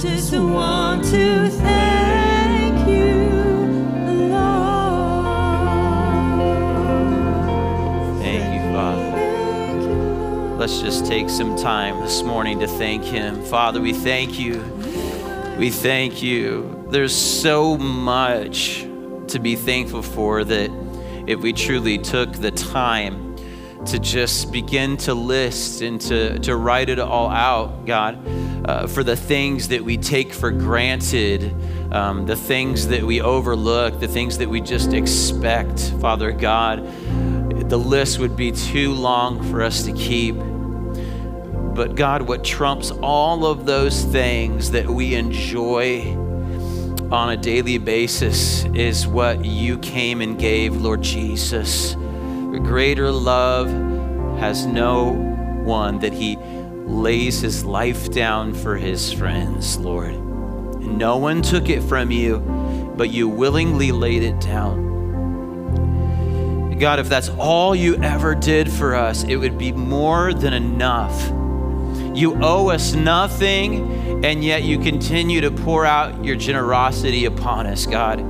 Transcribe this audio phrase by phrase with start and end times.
[0.00, 3.16] just want to thank you,
[4.30, 4.62] Lord.
[8.22, 9.10] Thank you, Father.
[9.10, 10.58] Thank you, Lord.
[10.58, 13.44] Let's just take some time this morning to thank Him.
[13.44, 14.62] Father, we thank you.
[15.58, 16.86] We thank you.
[16.88, 18.86] There's so much
[19.28, 20.70] to be thankful for that
[21.26, 23.36] if we truly took the time
[23.84, 28.18] to just begin to list and to, to write it all out, God,
[28.64, 31.54] uh, for the things that we take for granted,
[31.92, 36.84] um, the things that we overlook, the things that we just expect, Father God,
[37.68, 40.34] the list would be too long for us to keep.
[40.36, 46.16] But God, what trumps all of those things that we enjoy
[47.10, 51.94] on a daily basis is what you came and gave, Lord Jesus.
[51.94, 53.68] Greater love
[54.38, 55.12] has no
[55.64, 56.36] one that he
[57.00, 60.14] lays his life down for his friends, Lord.
[60.80, 62.38] No one took it from you,
[62.96, 64.90] but you willingly laid it down.
[66.78, 71.28] God, if that's all you ever did for us, it would be more than enough.
[72.16, 77.84] You owe us nothing, and yet you continue to pour out your generosity upon us,
[77.84, 78.20] God.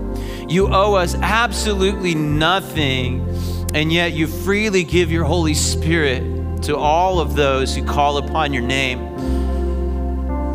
[0.51, 3.25] You owe us absolutely nothing,
[3.73, 8.53] and yet you freely give your Holy Spirit to all of those who call upon
[8.53, 9.17] your name.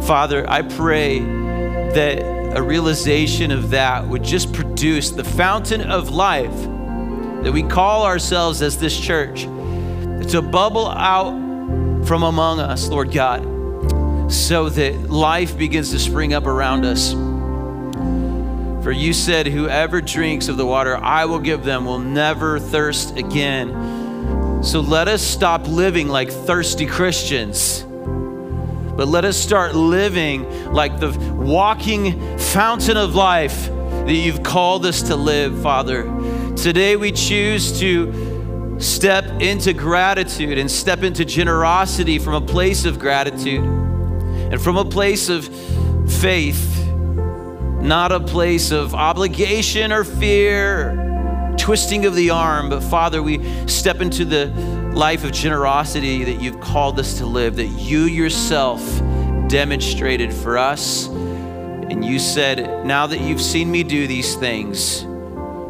[0.04, 6.56] Father, I pray that a realization of that would just produce the fountain of life
[7.44, 11.34] that we call ourselves as this church to bubble out
[12.08, 13.44] from among us, Lord God,
[14.32, 17.14] so that life begins to spring up around us.
[18.84, 23.18] For you said, Whoever drinks of the water I will give them will never thirst
[23.18, 23.70] again.
[24.66, 27.84] So let us stop living like thirsty Christians.
[27.84, 35.04] But let us start living like the walking fountain of life that you've called us
[35.04, 36.06] to live, Father.
[36.56, 42.98] Today we choose to step into gratitude and step into generosity from a place of
[42.98, 45.48] gratitude and from a place of
[46.12, 46.88] faith,
[47.84, 51.05] not a place of obligation or fear,
[51.58, 52.70] twisting of the arm.
[52.70, 54.48] But Father, we step into the
[54.94, 58.82] life of generosity that you've called us to live, that you yourself
[59.48, 61.08] demonstrated for us.
[61.08, 65.04] And you said, Now that you've seen me do these things,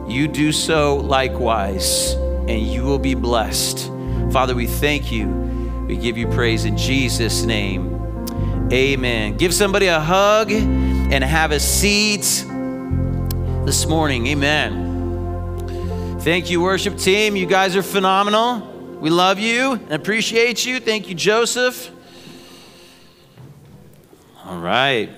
[0.08, 3.92] you do so likewise, and you will be blessed.
[4.32, 5.28] Father, we thank you.
[5.88, 7.96] We give you praise in Jesus' name.
[8.72, 9.38] Amen.
[9.38, 12.46] Give somebody a hug and have a seat
[13.66, 14.28] this morning.
[14.28, 14.85] Amen.
[16.26, 17.36] Thank you, worship team.
[17.36, 18.58] You guys are phenomenal.
[19.00, 20.80] We love you and appreciate you.
[20.80, 21.92] Thank you, Joseph.
[24.44, 25.12] All right.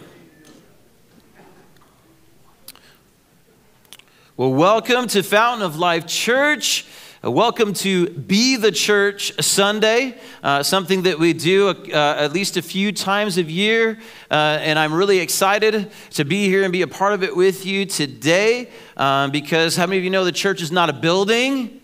[4.36, 6.86] Well, welcome to Fountain of Life Church.
[7.24, 12.58] Uh, welcome to Be the Church Sunday, uh, something that we do uh, at least
[12.58, 13.98] a few times a year.
[14.30, 17.66] Uh, and I'm really excited to be here and be a part of it with
[17.66, 21.82] you today um, because how many of you know the church is not a building?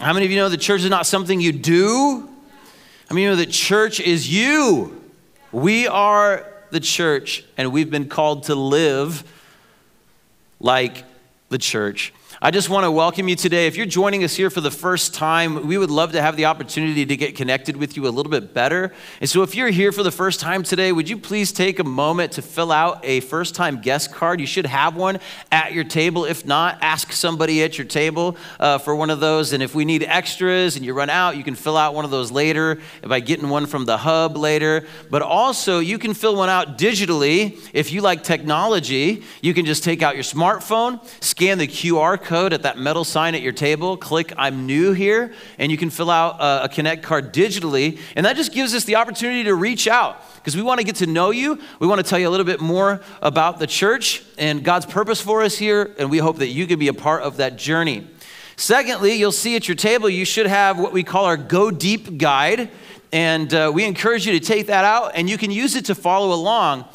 [0.00, 2.28] How many of you know the church is not something you do?
[3.08, 5.02] How many of you know the church is you?
[5.50, 9.24] We are the church, and we've been called to live
[10.60, 11.04] like
[11.48, 12.12] the church.
[12.42, 13.66] I just want to welcome you today.
[13.66, 16.44] If you're joining us here for the first time, we would love to have the
[16.44, 18.92] opportunity to get connected with you a little bit better.
[19.22, 21.84] And so, if you're here for the first time today, would you please take a
[21.84, 24.38] moment to fill out a first time guest card?
[24.38, 25.18] You should have one
[25.50, 26.26] at your table.
[26.26, 29.54] If not, ask somebody at your table uh, for one of those.
[29.54, 32.10] And if we need extras and you run out, you can fill out one of
[32.10, 34.86] those later by getting one from the hub later.
[35.08, 37.58] But also, you can fill one out digitally.
[37.72, 42.25] If you like technology, you can just take out your smartphone, scan the QR code
[42.52, 46.10] at that metal sign at your table, click I'm new here, and you can fill
[46.10, 47.98] out a, a Connect card digitally.
[48.14, 50.96] And that just gives us the opportunity to reach out because we want to get
[50.96, 51.58] to know you.
[51.78, 55.20] We want to tell you a little bit more about the church and God's purpose
[55.20, 58.06] for us here, and we hope that you can be a part of that journey.
[58.56, 62.18] Secondly, you'll see at your table, you should have what we call our Go Deep
[62.18, 62.70] guide.
[63.12, 65.94] And uh, we encourage you to take that out, and you can use it to
[65.94, 66.86] follow along.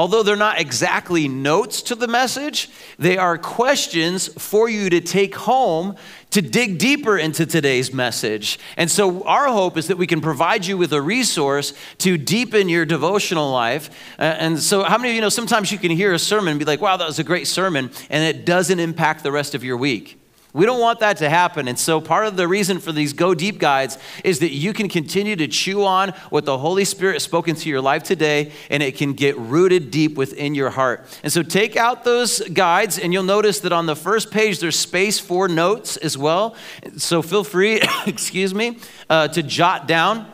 [0.00, 5.34] Although they're not exactly notes to the message, they are questions for you to take
[5.34, 5.94] home
[6.30, 8.58] to dig deeper into today's message.
[8.78, 12.70] And so, our hope is that we can provide you with a resource to deepen
[12.70, 13.90] your devotional life.
[14.18, 16.58] Uh, and so, how many of you know sometimes you can hear a sermon and
[16.58, 19.62] be like, wow, that was a great sermon, and it doesn't impact the rest of
[19.62, 20.19] your week?
[20.52, 21.68] We don't want that to happen.
[21.68, 24.88] And so, part of the reason for these Go Deep guides is that you can
[24.88, 28.82] continue to chew on what the Holy Spirit has spoken to your life today, and
[28.82, 31.06] it can get rooted deep within your heart.
[31.22, 34.78] And so, take out those guides, and you'll notice that on the first page, there's
[34.78, 36.56] space for notes as well.
[36.96, 40.30] So, feel free, excuse me, uh, to jot down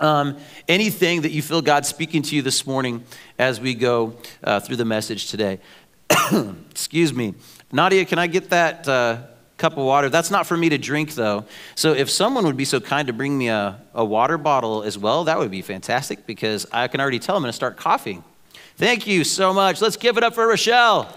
[0.00, 0.38] um,
[0.68, 3.04] anything that you feel God's speaking to you this morning
[3.38, 5.58] as we go uh, through the message today.
[6.70, 7.34] excuse me.
[7.72, 8.86] Nadia, can I get that?
[8.86, 9.22] Uh,
[9.58, 10.08] cup of water.
[10.08, 11.44] That's not for me to drink, though.
[11.74, 14.96] So if someone would be so kind to bring me a, a water bottle as
[14.96, 18.24] well, that would be fantastic because I can already tell I'm going to start coughing.
[18.76, 19.80] Thank you so much.
[19.80, 21.12] Let's give it up for Rochelle.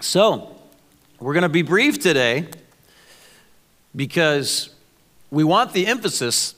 [0.00, 0.56] So,
[1.20, 2.48] we're going to be brief today
[3.94, 4.70] because
[5.30, 6.54] we want the emphasis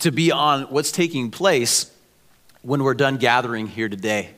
[0.00, 1.90] to be on what's taking place
[2.62, 4.34] when we're done gathering here today.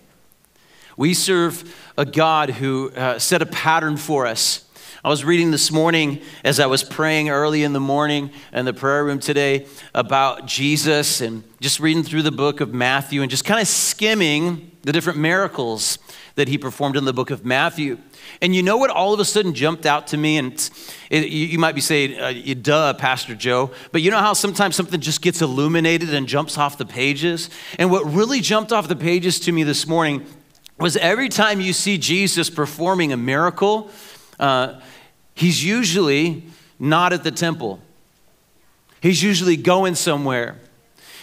[1.00, 4.67] We serve a God who uh, set a pattern for us.
[5.02, 8.75] I was reading this morning as I was praying early in the morning in the
[8.75, 13.47] prayer room today about Jesus and just reading through the book of Matthew and just
[13.47, 15.99] kind of skimming the different miracles
[16.35, 17.96] that he performed in the book of Matthew.
[18.43, 20.37] And you know what all of a sudden jumped out to me?
[20.37, 20.70] And
[21.08, 23.70] it, you, might be saying, uh, duh, Pastor Joe.
[23.91, 27.49] But you know how sometimes something just gets illuminated and jumps off the pages?
[27.79, 30.26] And what really jumped off the pages to me this morning
[30.81, 33.91] was every time you see Jesus performing a miracle,
[34.38, 34.81] uh,
[35.35, 36.44] he's usually
[36.79, 37.81] not at the temple.
[39.03, 40.56] He's usually going somewhere.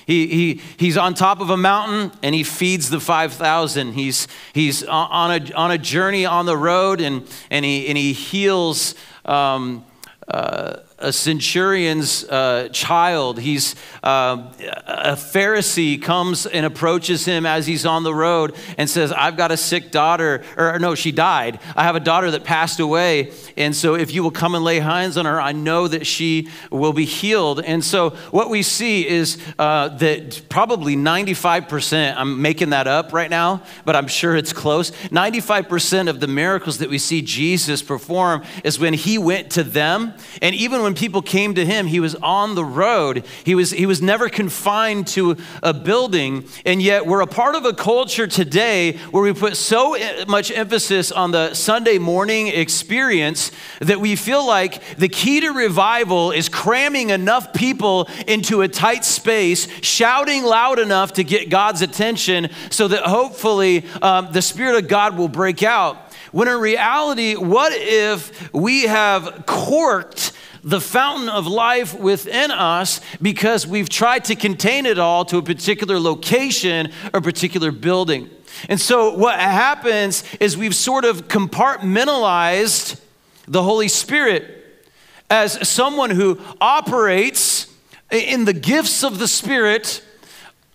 [0.05, 3.91] He, he, he's on top of a mountain and he feeds the 5,000.
[3.93, 8.13] He's, he's on, a, on a journey on the road and, and, he, and he
[8.13, 8.95] heals
[9.25, 9.83] um,
[10.29, 13.39] uh, a centurion's uh, child.
[13.39, 14.51] He's uh,
[14.87, 19.51] a Pharisee comes and approaches him as he's on the road and says, "I've got
[19.51, 21.59] a sick daughter, or no, she died.
[21.75, 24.79] I have a daughter that passed away, and so if you will come and lay
[24.79, 29.07] hands on her, I know that she will be healed." And so what we see
[29.07, 32.15] is uh, that probably 95%.
[32.17, 34.91] I'm making that up right now, but I'm sure it's close.
[35.11, 40.13] 95% of the miracles that we see Jesus perform is when he went to them,
[40.41, 43.25] and even when people came to him, he was on the road.
[43.43, 46.45] He was, he was never confined to a building.
[46.65, 49.97] And yet, we're a part of a culture today where we put so
[50.27, 56.31] much emphasis on the Sunday morning experience that we feel like the key to revival
[56.31, 62.49] is cramming enough people into a tight space, shouting loud enough to get God's attention
[62.69, 65.97] so that hopefully um, the Spirit of God will break out.
[66.31, 70.33] When in reality, what if we have corked
[70.67, 75.41] the fountain of life within us because we've tried to contain it all to a
[75.41, 78.29] particular location or particular building.
[78.67, 82.99] And so what happens is we've sort of compartmentalized
[83.47, 84.83] the Holy Spirit
[85.29, 87.73] as someone who operates
[88.11, 90.03] in the gifts of the Spirit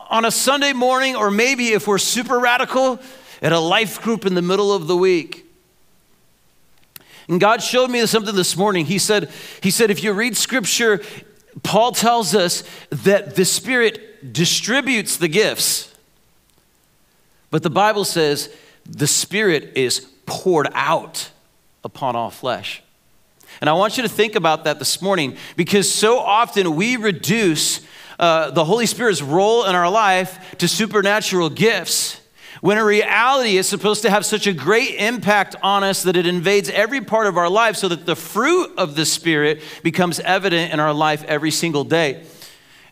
[0.00, 2.99] on a Sunday morning, or maybe if we're super radical,
[3.43, 5.51] at a life group in the middle of the week.
[7.28, 8.86] And God showed me something this morning.
[8.86, 9.30] He said,
[9.62, 11.00] he said, if you read scripture,
[11.62, 15.94] Paul tells us that the Spirit distributes the gifts.
[17.50, 18.54] But the Bible says
[18.88, 21.30] the Spirit is poured out
[21.84, 22.82] upon all flesh.
[23.60, 27.80] And I want you to think about that this morning because so often we reduce
[28.19, 32.21] uh, the Holy Spirit's role in our life to supernatural gifts
[32.62, 36.28] when a reality is supposed to have such a great impact on us that it
[36.28, 40.72] invades every part of our life so that the fruit of the Spirit becomes evident
[40.72, 42.24] in our life every single day.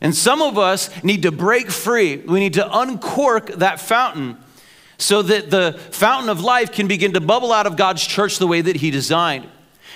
[0.01, 2.17] And some of us need to break free.
[2.17, 4.37] We need to uncork that fountain
[4.97, 8.47] so that the fountain of life can begin to bubble out of God's church the
[8.47, 9.47] way that He designed.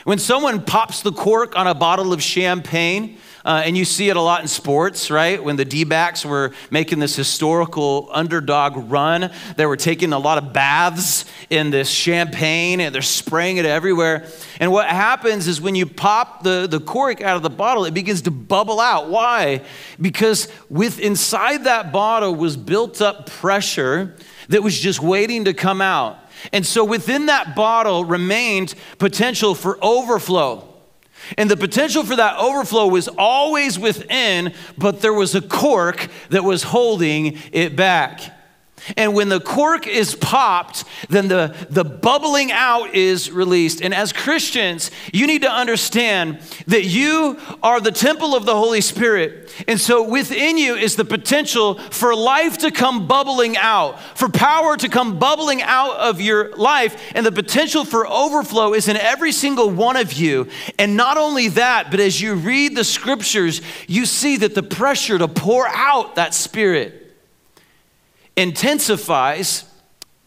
[0.06, 4.18] When someone pops the cork on a bottle of champagne, uh, and you see it
[4.18, 5.42] a lot in sports, right?
[5.42, 10.40] When the D backs were making this historical underdog run, they were taking a lot
[10.40, 14.28] of baths in this champagne and they're spraying it everywhere.
[14.60, 17.94] And what happens is when you pop the, the cork out of the bottle, it
[17.94, 19.10] begins to bubble out.
[19.10, 19.62] Why?
[20.02, 24.16] Because with inside that bottle was built up pressure
[24.50, 26.18] that was just waiting to come out.
[26.52, 30.75] And so within that bottle remained potential for overflow.
[31.38, 36.44] And the potential for that overflow was always within, but there was a cork that
[36.44, 38.35] was holding it back.
[38.98, 43.82] And when the cork is popped, then the, the bubbling out is released.
[43.82, 48.82] And as Christians, you need to understand that you are the temple of the Holy
[48.82, 49.52] Spirit.
[49.68, 54.78] And so within you is the potential for life to come bubbling out, for power
[54.78, 57.02] to come bubbling out of your life.
[57.16, 60.48] And the potential for overflow is in every single one of you.
[60.78, 65.18] And not only that, but as you read the scriptures, you see that the pressure
[65.18, 67.05] to pour out that spirit
[68.36, 69.66] intensifies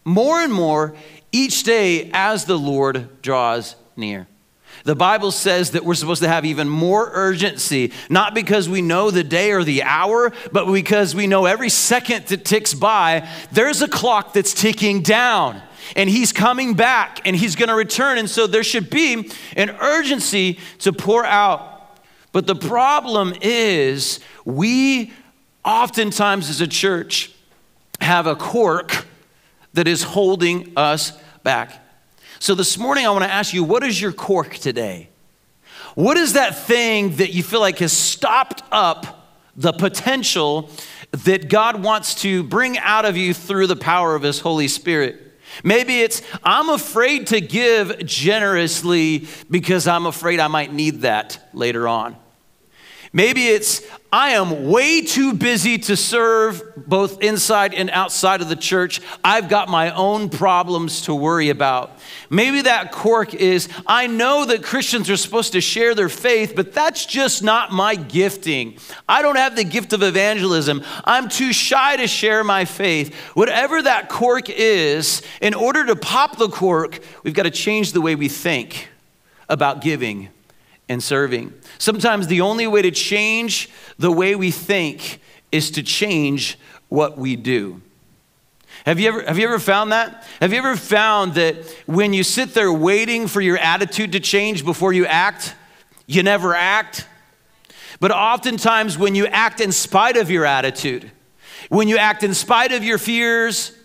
[0.04, 0.94] more and more
[1.32, 4.26] each day as the Lord draws near.
[4.84, 9.10] The Bible says that we're supposed to have even more urgency, not because we know
[9.10, 13.82] the day or the hour, but because we know every second that ticks by, there's
[13.82, 15.60] a clock that's ticking down.
[15.96, 18.18] And he's coming back and he's going to return.
[18.18, 21.98] And so there should be an urgency to pour out.
[22.32, 25.12] But the problem is, we
[25.64, 27.32] oftentimes as a church,
[28.00, 29.06] have a cork
[29.74, 31.12] that is holding us
[31.42, 31.84] back.
[32.38, 35.08] So this morning, I want to ask you what is your cork today?
[35.94, 40.70] What is that thing that you feel like has stopped up the potential
[41.10, 45.20] that God wants to bring out of you through the power of His Holy Spirit?
[45.64, 51.88] Maybe it's, I'm afraid to give generously because I'm afraid I might need that later
[51.88, 52.16] on.
[53.12, 58.56] Maybe it's, I am way too busy to serve both inside and outside of the
[58.56, 59.00] church.
[59.24, 61.98] I've got my own problems to worry about.
[62.28, 66.74] Maybe that cork is, I know that Christians are supposed to share their faith, but
[66.74, 68.76] that's just not my gifting.
[69.08, 70.82] I don't have the gift of evangelism.
[71.04, 73.14] I'm too shy to share my faith.
[73.34, 78.02] Whatever that cork is, in order to pop the cork, we've got to change the
[78.02, 78.88] way we think
[79.48, 80.28] about giving
[80.88, 81.52] and serving.
[81.78, 85.20] Sometimes the only way to change the way we think
[85.52, 87.82] is to change what we do.
[88.86, 90.26] Have you, ever, have you ever found that?
[90.40, 94.64] Have you ever found that when you sit there waiting for your attitude to change
[94.64, 95.54] before you act,
[96.06, 97.06] you never act?
[98.00, 101.10] But oftentimes, when you act in spite of your attitude,
[101.68, 103.76] when you act in spite of your fears,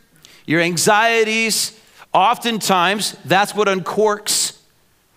[0.46, 1.78] your anxieties,
[2.14, 4.53] oftentimes that's what uncorks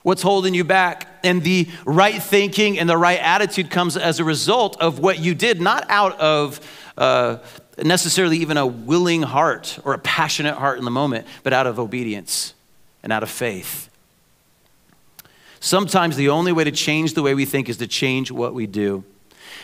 [0.07, 1.09] what's holding you back.
[1.25, 5.35] And the right thinking and the right attitude comes as a result of what you
[5.35, 6.61] did, not out of
[6.97, 7.39] uh,
[7.83, 11.81] necessarily even a willing heart or a passionate heart in the moment, but out of
[11.81, 12.55] obedience
[13.03, 13.91] and out of faith.
[15.59, 18.69] Sometimes the only way to change the way we think is to change what we
[18.69, 19.03] do.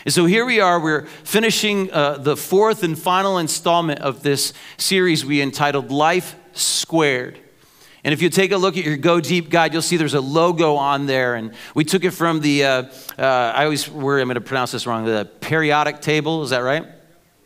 [0.03, 4.51] And so here we are, we're finishing uh, the fourth and final installment of this
[4.75, 7.39] series we entitled Life Squared.
[8.03, 10.21] And if you take a look at your Go Deep guide, you'll see there's a
[10.21, 11.35] logo on there.
[11.35, 12.83] And we took it from the, uh,
[13.17, 13.23] uh,
[13.55, 16.43] I always worry I'm going to pronounce this wrong, the periodic table.
[16.43, 16.85] Is that right?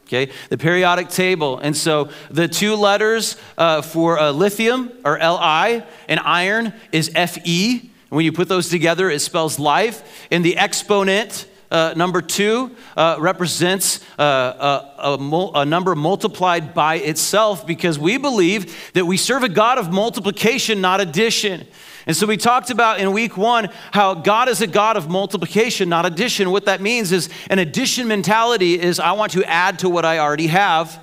[0.07, 1.59] Okay, the periodic table.
[1.59, 7.91] And so the two letters uh, for uh, lithium or Li and iron is Fe.
[8.09, 10.27] When you put those together, it spells life.
[10.31, 16.95] And the exponent, uh, number two uh, represents uh, a, a, a, number multiplied by
[16.95, 21.67] itself because we believe that we serve a God of multiplication, not addition.
[22.05, 25.89] And so we talked about in week one how God is a God of multiplication,
[25.89, 26.51] not addition.
[26.51, 30.19] What that means is an addition mentality is I want to add to what I
[30.19, 30.97] already have.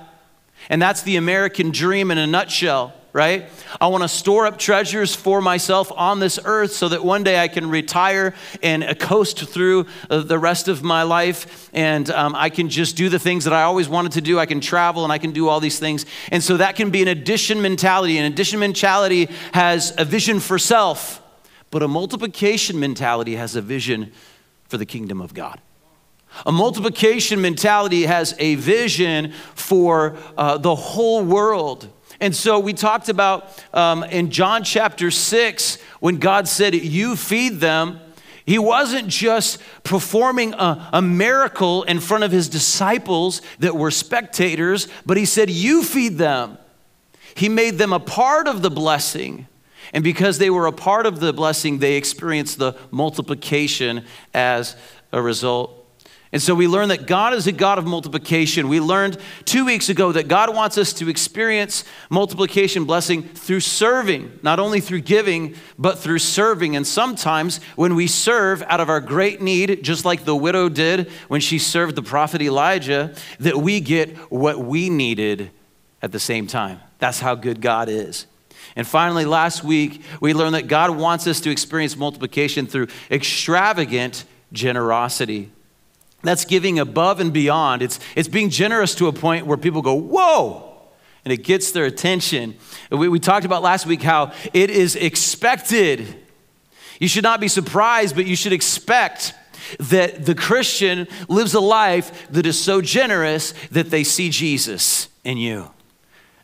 [0.67, 3.49] And that's the American dream in a nutshell right?
[3.79, 7.41] I want to store up treasures for myself on this earth so that one day
[7.41, 12.49] I can retire and coast through uh, the rest of my life and um, I
[12.49, 14.37] can just do the things that I always wanted to do.
[14.37, 16.05] I can travel and I can do all these things.
[16.29, 18.17] And so that can be an addition mentality.
[18.17, 21.23] An addition mentality has a vision for self,
[21.71, 24.11] but a multiplication mentality has a vision
[24.67, 25.61] for the kingdom of God.
[26.45, 31.87] A multiplication mentality has a vision for uh, the whole world.
[32.19, 37.59] And so we talked about um, in John chapter 6, when God said, You feed
[37.59, 37.99] them,
[38.45, 44.87] he wasn't just performing a, a, miracle in front of his disciples that were spectators,
[45.05, 46.59] but he said, You feed them.
[47.33, 49.47] He made them a part of the blessing.
[49.93, 54.75] And because they were a part of the blessing, they experienced the multiplication as
[55.11, 55.74] a result.
[56.35, 58.67] And so we learned that God is a God of multiplication.
[58.67, 64.37] We learned two weeks ago that God wants us to experience multiplication blessing through serving,
[64.43, 66.75] not only through giving, but through serving.
[66.75, 71.09] And sometimes when we serve out of our great need, just like the widow did
[71.29, 75.51] when she served the prophet Elijah, that we get what we needed
[76.01, 76.81] at the same time.
[76.99, 78.27] That's how good God is.
[78.75, 84.25] And finally, last week, we learned that God wants us to experience multiplication through extravagant
[84.51, 85.53] generosity.
[86.25, 87.81] That's giving above and beyond.
[87.81, 90.75] It's, it's being generous to a point where people go, Whoa,
[91.23, 92.55] and it gets their attention.
[92.91, 96.23] We, we talked about last week how it is expected.
[96.99, 99.33] You should not be surprised, but you should expect
[99.79, 105.37] that the Christian lives a life that is so generous that they see Jesus in
[105.37, 105.71] you.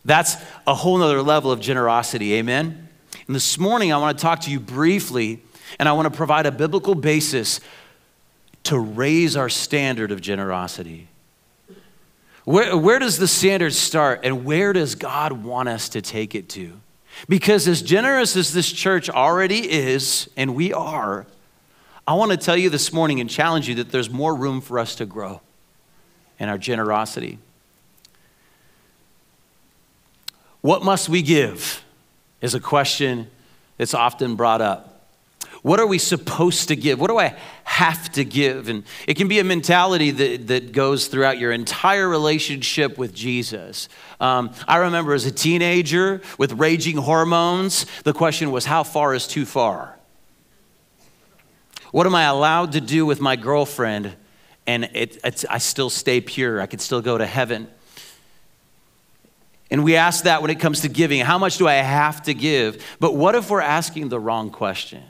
[0.04, 0.36] That's
[0.66, 2.88] a whole nother level of generosity, amen?
[3.26, 5.42] And this morning, I want to talk to you briefly,
[5.78, 7.60] and I want to provide a biblical basis
[8.64, 11.08] to raise our standard of generosity.
[12.44, 16.48] Where, where does the standard start, and where does God want us to take it
[16.50, 16.72] to?
[17.28, 21.26] Because as generous as this church already is, and we are,
[22.06, 24.78] I want to tell you this morning and challenge you that there's more room for
[24.78, 25.40] us to grow
[26.38, 27.38] in our generosity.
[30.62, 31.84] What must we give
[32.40, 33.30] is a question
[33.76, 34.91] that's often brought up.
[35.62, 36.98] What are we supposed to give?
[36.98, 38.68] What do I have to give?
[38.68, 43.88] And it can be a mentality that, that goes throughout your entire relationship with Jesus.
[44.20, 49.28] Um, I remember as a teenager with raging hormones, the question was, how far is
[49.28, 49.96] too far?
[51.92, 54.16] What am I allowed to do with my girlfriend?
[54.66, 56.60] And it, I still stay pure.
[56.60, 57.68] I can still go to heaven.
[59.70, 62.34] And we ask that when it comes to giving how much do I have to
[62.34, 62.84] give?
[62.98, 65.04] But what if we're asking the wrong question?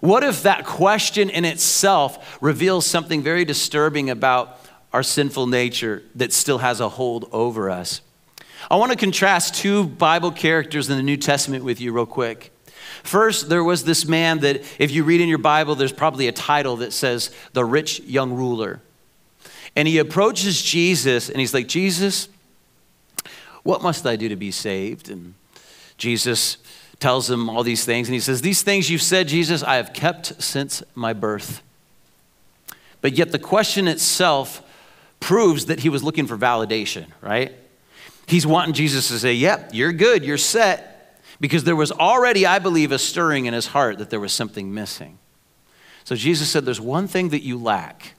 [0.00, 4.58] What if that question in itself reveals something very disturbing about
[4.92, 8.00] our sinful nature that still has a hold over us?
[8.70, 12.52] I want to contrast two Bible characters in the New Testament with you, real quick.
[13.02, 16.32] First, there was this man that, if you read in your Bible, there's probably a
[16.32, 18.80] title that says the rich young ruler.
[19.76, 22.28] And he approaches Jesus and he's like, Jesus,
[23.62, 25.10] what must I do to be saved?
[25.10, 25.34] And
[25.98, 26.56] Jesus
[27.00, 28.08] tells him all these things.
[28.08, 31.62] And he says, These things you've said, Jesus, I have kept since my birth.
[33.00, 34.62] But yet the question itself
[35.20, 37.52] proves that he was looking for validation, right?
[38.26, 42.58] He's wanting Jesus to say, Yep, you're good, you're set because there was already, I
[42.58, 45.18] believe, a stirring in his heart that there was something missing.
[46.04, 48.14] So Jesus said, There's one thing that you lack.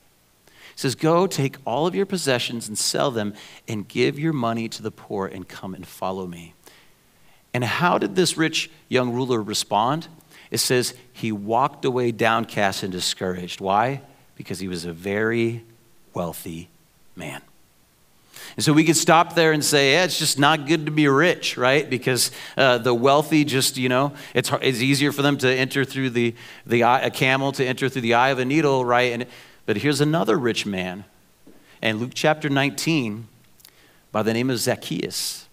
[0.46, 3.34] He says, Go take all of your possessions and sell them
[3.67, 6.53] and give your money to the poor and come and follow me.
[7.57, 10.07] And how did this rich young ruler respond?
[10.51, 13.61] It says, He walked away downcast and discouraged.
[13.61, 14.01] Why?
[14.35, 15.63] Because he was a very
[16.13, 16.69] wealthy
[17.15, 17.41] man.
[18.57, 21.07] And so we could stop there and say, yeah, it's just not good to be
[21.07, 21.89] rich, right?
[21.89, 26.11] Because uh, the wealthy just, you know, it's, it's easier for them to enter through
[26.11, 26.35] the,
[26.67, 29.13] the eye, a camel to enter through the eye of a needle, right?
[29.13, 29.25] And,
[29.65, 31.05] but here's another rich man.
[31.81, 33.27] And Luke chapter 19,
[34.11, 35.47] by the name of Zacchaeus.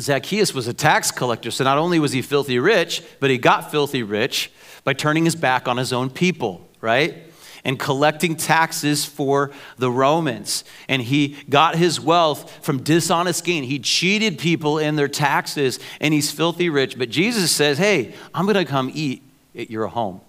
[0.00, 3.70] Zacchaeus was a tax collector, so not only was he filthy rich, but he got
[3.70, 4.50] filthy rich
[4.84, 7.26] by turning his back on his own people, right?
[7.64, 10.64] and collecting taxes for the Romans.
[10.88, 13.64] And he got his wealth from dishonest gain.
[13.64, 16.98] He cheated people in their taxes and he's filthy rich.
[16.98, 19.22] But Jesus says, Hey, I'm going to come eat
[19.54, 20.20] at your home.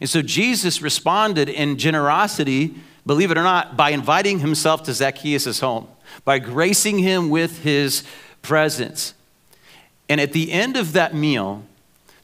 [0.00, 5.58] And so Jesus responded in generosity, believe it or not, by inviting himself to Zacchaeus'
[5.58, 5.88] home,
[6.24, 8.04] by gracing him with his
[8.42, 9.14] presence.
[10.08, 11.64] And at the end of that meal,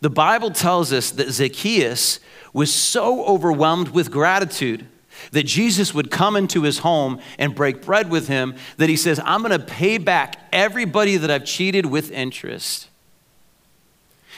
[0.00, 2.20] the Bible tells us that Zacchaeus
[2.53, 4.87] was so overwhelmed with gratitude
[5.33, 9.20] that Jesus would come into his home and break bread with him that he says,
[9.24, 12.88] I'm going to pay back everybody that I've cheated with interest.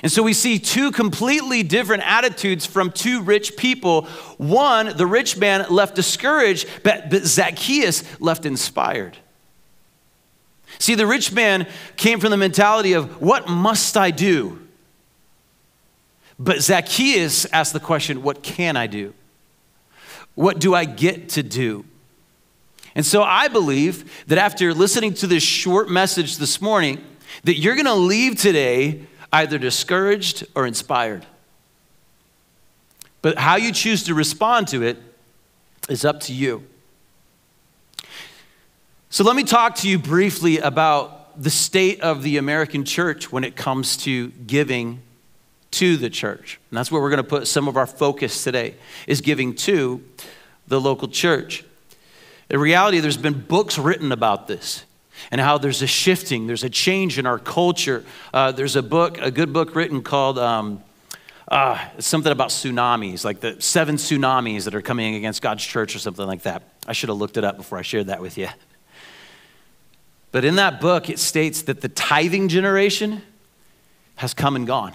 [0.02, 4.02] And so we see two completely different attitudes from two rich people.
[4.36, 9.16] One, the rich man left discouraged, but, Zacchaeus left inspired.
[10.78, 14.60] See, the rich man came from the mentality of, What must I do?
[16.38, 19.14] But Zacchaeus asked the question, What can I do?
[20.34, 21.84] What do I get to do?
[22.94, 27.04] And so I believe that after listening to this short message this morning,
[27.44, 31.26] that you're going to leave today either discouraged or inspired.
[33.22, 34.98] But how you choose to respond to it
[35.88, 36.64] is up to you.
[39.16, 43.44] So let me talk to you briefly about the state of the American church when
[43.44, 45.00] it comes to giving
[45.70, 46.60] to the church.
[46.70, 48.74] And that's where we're going to put some of our focus today
[49.06, 50.04] is giving to
[50.68, 51.64] the local church.
[52.50, 54.84] In reality, there's been books written about this
[55.30, 58.04] and how there's a shifting, there's a change in our culture.
[58.34, 60.82] Uh, there's a book, a good book written called um,
[61.48, 66.00] uh, something about tsunamis, like the seven tsunamis that are coming against God's church or
[66.00, 66.64] something like that.
[66.86, 68.48] I should have looked it up before I shared that with you.
[70.36, 73.22] But in that book, it states that the tithing generation
[74.16, 74.94] has come and gone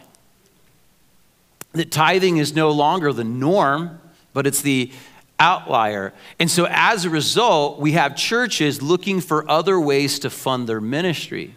[1.73, 3.99] that tithing is no longer the norm,
[4.33, 4.91] but it's the
[5.39, 6.13] outlier.
[6.37, 10.81] And so as a result, we have churches looking for other ways to fund their
[10.81, 11.55] ministry.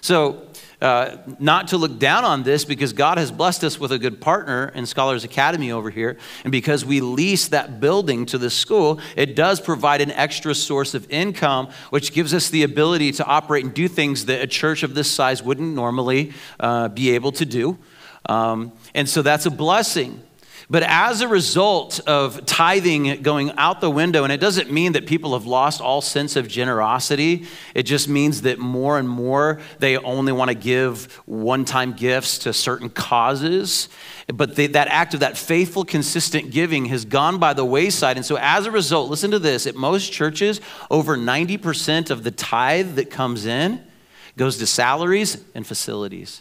[0.00, 0.46] So,
[0.82, 4.20] uh, not to look down on this because God has blessed us with a good
[4.20, 6.18] partner in Scholars Academy over here.
[6.42, 10.94] And because we lease that building to the school, it does provide an extra source
[10.94, 14.82] of income, which gives us the ability to operate and do things that a church
[14.82, 17.78] of this size wouldn't normally uh, be able to do.
[18.26, 20.20] Um, and so that's a blessing.
[20.72, 25.04] But as a result of tithing going out the window, and it doesn't mean that
[25.04, 29.98] people have lost all sense of generosity, it just means that more and more they
[29.98, 33.90] only want to give one time gifts to certain causes.
[34.28, 38.16] But they, that act of that faithful, consistent giving has gone by the wayside.
[38.16, 40.58] And so, as a result, listen to this at most churches,
[40.90, 43.84] over 90% of the tithe that comes in
[44.38, 46.40] goes to salaries and facilities.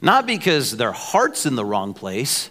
[0.00, 2.50] Not because their heart's in the wrong place,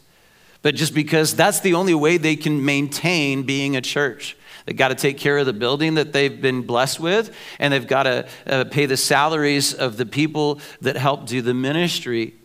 [0.62, 4.38] but just because that's the only way they can maintain being a church.
[4.66, 7.88] They've got to take care of the building that they've been blessed with, and they've
[7.88, 12.36] got to uh, pay the salaries of the people that help do the ministry.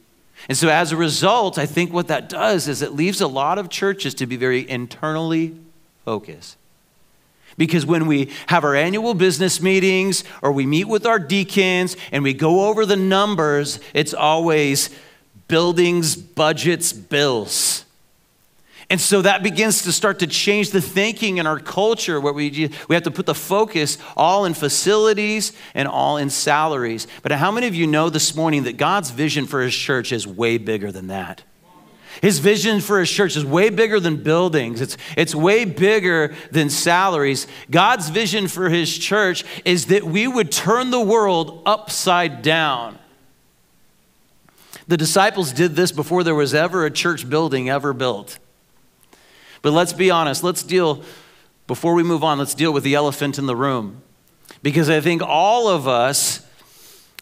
[0.49, 3.59] And so, as a result, I think what that does is it leaves a lot
[3.59, 5.57] of churches to be very internally
[6.05, 6.57] focused.
[7.59, 12.23] Because when we have our annual business meetings or we meet with our deacons and
[12.23, 14.91] we go over the numbers, it's always
[15.49, 17.86] buildings, budgets, bills.
[18.89, 22.71] And so that begins to start to change the thinking in our culture where we,
[22.89, 27.09] we have to put the focus all in facilities and all in salaries.
[27.23, 30.25] But how many of you know this morning that God's vision for his church is
[30.25, 31.43] way bigger than that?
[32.23, 34.81] His vision for his church is way bigger than buildings.
[34.81, 37.47] It's, it's way bigger than salaries.
[37.71, 42.99] God's vision for his church is that we would turn the world upside down.
[44.89, 48.39] The disciples did this before there was ever a church building ever built.
[49.63, 51.03] But let's be honest, let's deal,
[51.67, 54.03] before we move on, let's deal with the elephant in the room.
[54.63, 56.47] Because I think all of us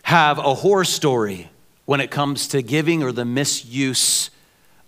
[0.04, 1.50] have a horror story
[1.86, 4.30] when it comes to giving or the misuse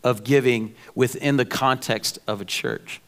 [0.05, 3.01] of giving within the context of a church.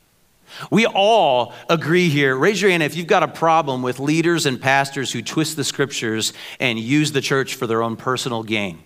[0.71, 2.35] We all agree here.
[2.37, 5.65] Raise your hand if you've got a problem with leaders and pastors who twist the
[5.65, 8.83] scriptures and use the church for their own personal gain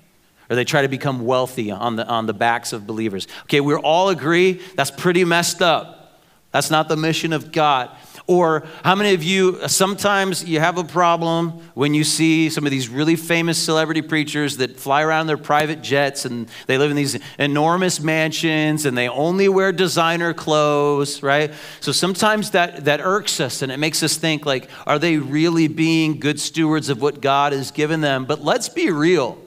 [0.48, 3.26] or they try to become wealthy on the, on the backs of believers.
[3.44, 6.20] Okay, we all agree that's pretty messed up.
[6.52, 7.90] That's not the mission of God.
[8.26, 12.70] Or how many of you, sometimes you have a problem when you see some of
[12.70, 16.96] these really famous celebrity preachers that fly around their private jets and they live in
[16.96, 21.52] these enormous mansions and they only wear designer clothes, right?
[21.80, 25.66] So sometimes that, that irks us and it makes us think like, are they really
[25.66, 28.24] being good stewards of what God has given them?
[28.24, 29.38] But let's be real.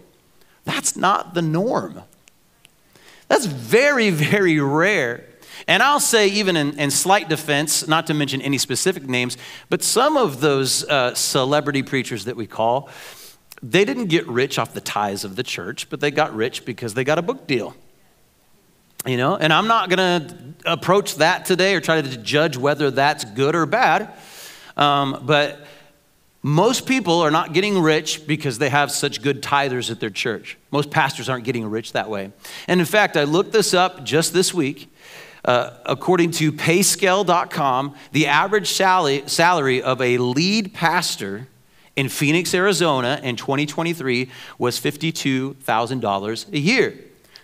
[0.66, 2.02] That's not the norm.
[3.28, 5.26] That's very, very rare.
[5.68, 9.38] And I'll say, even in, in, slight defense, not to mention any specific names,
[9.70, 12.90] but some of those uh, celebrity preachers that we call,
[13.64, 16.94] they didn't get rich off the tithes of the church, but they got rich because
[16.94, 17.76] they got a book deal.
[19.08, 22.92] You know, and I'm not going to approach that today or try to judge whether
[22.92, 24.14] that's good or bad.
[24.76, 25.66] Um, but
[26.46, 30.60] most people are not getting rich because they have such good tithers at their church.
[30.70, 32.32] Most pastors aren't getting rich that way.
[32.68, 34.94] And in fact, I looked this up just this week.
[35.44, 41.48] Uh, according to payscale.com, the average salary of a lead pastor
[41.96, 44.30] in Phoenix, Arizona in 2023
[44.60, 46.94] was $52,000 a year.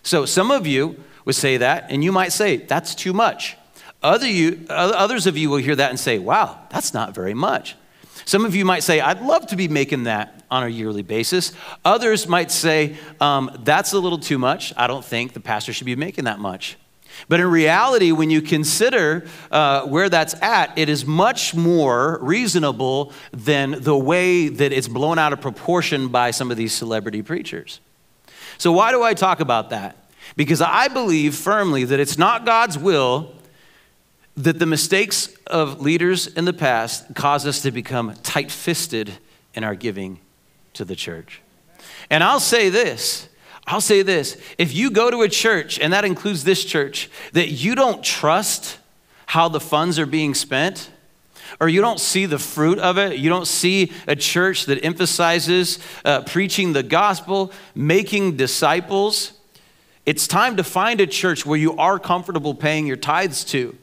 [0.03, 3.57] So some of you would say that, and you might say, that's too much.
[4.03, 7.75] Other you, others of you will hear that and say, wow, that's not very much.
[8.31, 11.51] Some of you might say, I'd love to be making that on a yearly basis.
[11.83, 14.73] Others might say, um, that's a little too much.
[14.77, 16.77] I don't think the pastor should be making that much.
[17.27, 23.11] But in reality, when you consider uh, where that's at, it is much more reasonable
[23.33, 27.81] than the way that it's blown out of proportion by some of these celebrity preachers.
[28.57, 29.97] So, why do I talk about that?
[30.37, 33.33] Because I believe firmly that it's not God's will
[34.37, 39.11] that the mistakes of leaders in the past cause us to become tight fisted
[39.53, 40.19] in our giving
[40.73, 41.41] to the church.
[42.09, 43.27] And I'll say this
[43.67, 47.49] I'll say this if you go to a church, and that includes this church, that
[47.49, 48.79] you don't trust
[49.27, 50.89] how the funds are being spent,
[51.59, 55.79] or you don't see the fruit of it, you don't see a church that emphasizes
[56.03, 59.33] uh, preaching the gospel, making disciples,
[60.05, 63.77] it's time to find a church where you are comfortable paying your tithes to.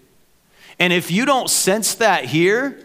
[0.78, 2.78] And if you don't sense that here,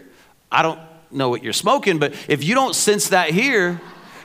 [0.50, 0.80] I don't
[1.10, 3.80] know what you're smoking, but if you don't sense that here,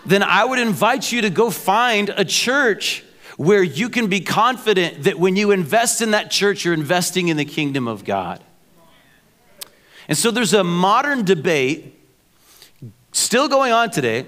[0.05, 3.03] then I would invite you to go find a church
[3.37, 7.37] where you can be confident that when you invest in that church, you're investing in
[7.37, 8.43] the kingdom of God.
[10.07, 11.95] And so there's a modern debate
[13.11, 14.25] still going on today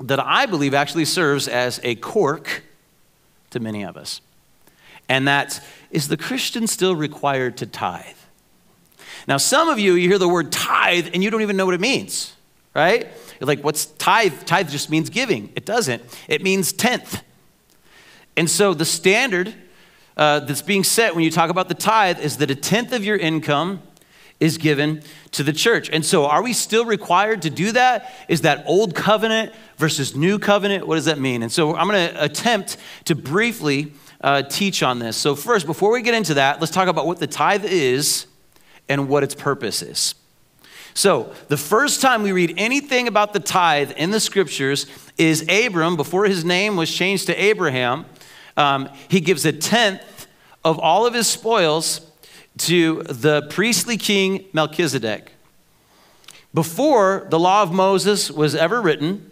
[0.00, 2.62] that I believe actually serves as a cork
[3.50, 4.20] to many of us.
[5.08, 8.16] And that's is the Christian still required to tithe?
[9.28, 11.74] Now, some of you, you hear the word tithe and you don't even know what
[11.74, 12.34] it means,
[12.74, 13.08] right?
[13.40, 14.44] You're like, what's tithe?
[14.44, 15.52] Tithe just means giving.
[15.54, 17.22] It doesn't, it means tenth.
[18.36, 19.54] And so the standard
[20.16, 23.04] uh, that's being set when you talk about the tithe is that a tenth of
[23.04, 23.82] your income
[24.40, 25.88] is given to the church.
[25.90, 28.12] And so, are we still required to do that?
[28.28, 30.88] Is that old covenant versus new covenant?
[30.88, 31.44] What does that mean?
[31.44, 35.16] And so, I'm going to attempt to briefly uh, teach on this.
[35.16, 38.26] So, first, before we get into that, let's talk about what the tithe is
[38.92, 40.14] and what its purpose is.
[40.94, 45.96] So, the first time we read anything about the tithe in the scriptures is Abram,
[45.96, 48.04] before his name was changed to Abraham,
[48.58, 50.26] um, he gives a tenth
[50.62, 52.02] of all of his spoils
[52.58, 55.32] to the priestly king Melchizedek.
[56.52, 59.30] Before the law of Moses was ever written,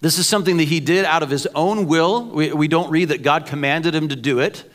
[0.00, 2.26] this is something that he did out of his own will.
[2.26, 4.70] We, we don't read that God commanded him to do it,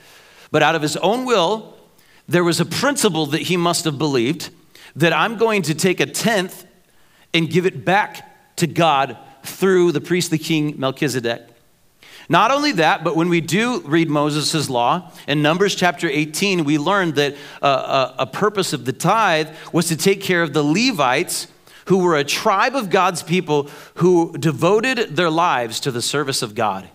[0.52, 1.78] but out of his own will,
[2.30, 4.52] there was a principle that he must have believed
[4.96, 6.66] that I'm going to take a tenth
[7.34, 11.48] and give it back to God through the priestly king Melchizedek.
[12.32, 16.78] Not only that, but when we do read Moses' law, in Numbers chapter 18, we
[16.78, 20.62] learned that uh, a, a purpose of the tithe was to take care of the
[20.62, 21.48] Levites,
[21.86, 26.54] who were a tribe of God's people who devoted their lives to the service of
[26.54, 26.88] God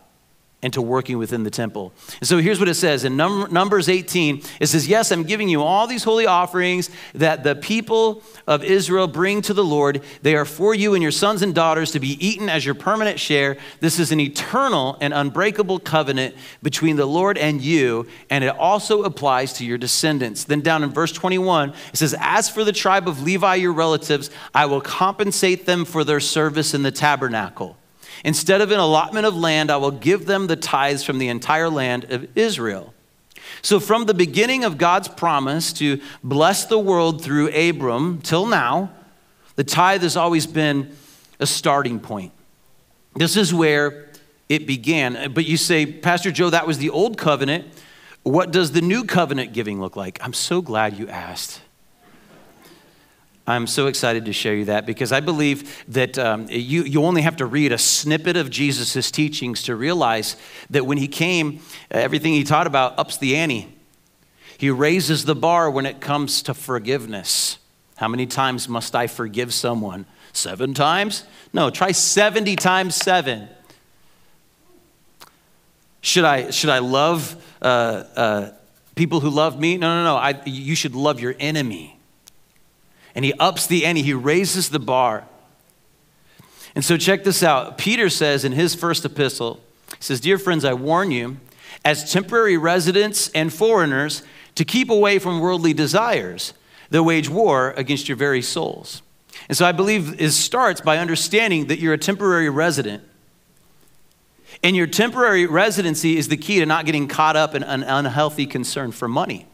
[0.64, 1.92] and to working within the temple.
[2.20, 5.50] And so here's what it says in Num- Numbers 18 it says, Yes, I'm giving
[5.50, 10.00] you all these holy offerings that the people of Israel bring to the Lord.
[10.22, 13.20] They are for you and your sons and daughters to be eaten as your permanent
[13.20, 13.58] share.
[13.80, 19.02] This is an eternal and unbreakable covenant between the Lord and you, and it also
[19.02, 20.44] applies to your descendants.
[20.44, 24.30] Then down in verse 21, it says, As for the tribe of Levi, your relatives,
[24.54, 27.76] I will compensate them for their service in the tabernacle.
[28.24, 31.68] Instead of an allotment of land, I will give them the tithes from the entire
[31.68, 32.94] land of Israel.
[33.60, 38.90] So, from the beginning of God's promise to bless the world through Abram till now,
[39.56, 40.96] the tithe has always been
[41.38, 42.32] a starting point.
[43.14, 44.08] This is where
[44.48, 45.32] it began.
[45.32, 47.66] But you say, Pastor Joe, that was the old covenant.
[48.22, 50.18] What does the new covenant giving look like?
[50.22, 51.60] I'm so glad you asked.
[53.46, 57.20] I'm so excited to show you that because I believe that um, you, you only
[57.22, 60.36] have to read a snippet of Jesus' teachings to realize
[60.70, 63.68] that when he came, everything he taught about ups the ante.
[64.56, 67.58] He raises the bar when it comes to forgiveness.
[67.96, 70.06] How many times must I forgive someone?
[70.32, 71.24] Seven times?
[71.52, 73.48] No, try 70 times seven.
[76.00, 78.50] Should I, should I love uh, uh,
[78.94, 79.76] people who love me?
[79.76, 80.16] No, no, no.
[80.16, 81.94] I, you should love your enemy
[83.14, 85.24] and he ups the ante, he raises the bar.
[86.74, 87.78] And so, check this out.
[87.78, 91.36] Peter says in his first epistle, he says, Dear friends, I warn you,
[91.84, 94.22] as temporary residents and foreigners,
[94.56, 96.52] to keep away from worldly desires
[96.90, 99.02] that wage war against your very souls.
[99.48, 103.04] And so, I believe it starts by understanding that you're a temporary resident.
[104.62, 108.46] And your temporary residency is the key to not getting caught up in an unhealthy
[108.46, 109.46] concern for money.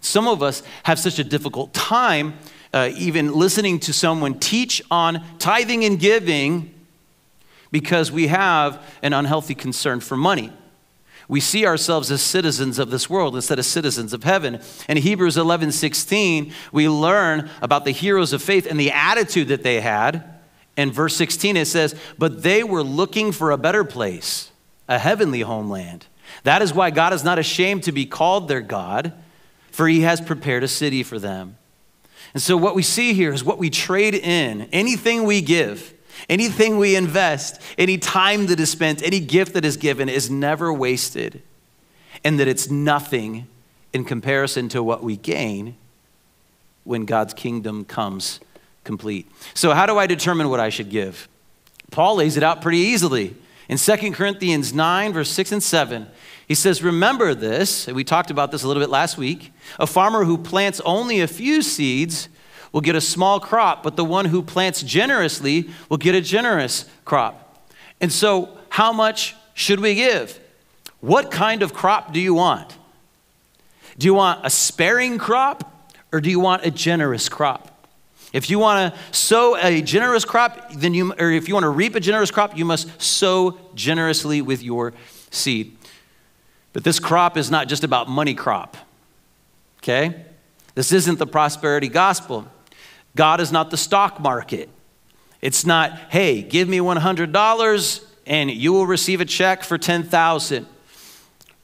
[0.00, 2.34] Some of us have such a difficult time
[2.72, 6.74] uh, even listening to someone teach on tithing and giving
[7.70, 10.52] because we have an unhealthy concern for money.
[11.28, 14.60] We see ourselves as citizens of this world instead of citizens of heaven.
[14.88, 19.62] In Hebrews 11 16, we learn about the heroes of faith and the attitude that
[19.62, 20.24] they had.
[20.76, 24.50] In verse 16, it says, But they were looking for a better place,
[24.88, 26.06] a heavenly homeland.
[26.44, 29.12] That is why God is not ashamed to be called their God
[29.78, 31.56] for he has prepared a city for them.
[32.34, 35.94] And so, what we see here is what we trade in anything we give,
[36.28, 40.72] anything we invest, any time that is spent, any gift that is given is never
[40.72, 41.42] wasted,
[42.24, 43.46] and that it's nothing
[43.92, 45.76] in comparison to what we gain
[46.82, 48.40] when God's kingdom comes
[48.82, 49.30] complete.
[49.54, 51.28] So, how do I determine what I should give?
[51.92, 53.36] Paul lays it out pretty easily.
[53.68, 56.08] In 2 Corinthians 9, verse 6 and 7,
[56.48, 59.52] he says, Remember this, we talked about this a little bit last week.
[59.78, 62.30] A farmer who plants only a few seeds
[62.72, 66.86] will get a small crop, but the one who plants generously will get a generous
[67.04, 67.66] crop.
[68.00, 70.40] And so, how much should we give?
[71.00, 72.76] What kind of crop do you want?
[73.98, 77.74] Do you want a sparing crop or do you want a generous crop?
[78.32, 81.70] If you want to sow a generous crop, then you, or if you want to
[81.70, 84.92] reap a generous crop, you must sow generously with your
[85.30, 85.77] seed.
[86.78, 88.76] But this crop is not just about money crop,
[89.78, 90.24] okay?
[90.76, 92.46] This isn't the prosperity gospel.
[93.16, 94.68] God is not the stock market.
[95.42, 100.68] It's not, hey, give me $100 and you will receive a check for 10,000.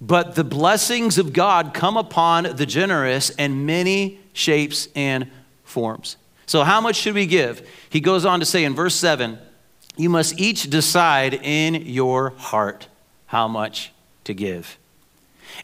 [0.00, 5.30] But the blessings of God come upon the generous in many shapes and
[5.62, 6.16] forms.
[6.46, 7.64] So, how much should we give?
[7.88, 9.38] He goes on to say in verse 7
[9.96, 12.88] you must each decide in your heart
[13.26, 13.92] how much
[14.24, 14.76] to give.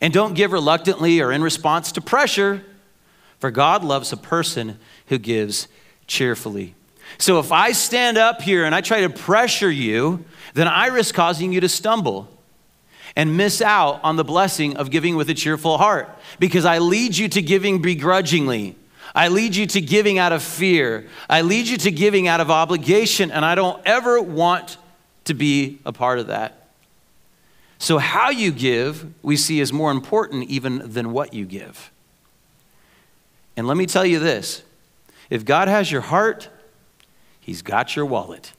[0.00, 2.64] And don't give reluctantly or in response to pressure,
[3.38, 5.68] for God loves a person who gives
[6.06, 6.74] cheerfully.
[7.18, 10.24] So if I stand up here and I try to pressure you,
[10.54, 12.28] then I risk causing you to stumble
[13.16, 17.16] and miss out on the blessing of giving with a cheerful heart because I lead
[17.16, 18.76] you to giving begrudgingly.
[19.14, 21.08] I lead you to giving out of fear.
[21.28, 24.76] I lead you to giving out of obligation, and I don't ever want
[25.24, 26.59] to be a part of that.
[27.80, 31.90] So, how you give, we see, is more important even than what you give.
[33.56, 34.62] And let me tell you this
[35.30, 36.50] if God has your heart,
[37.40, 38.52] He's got your wallet.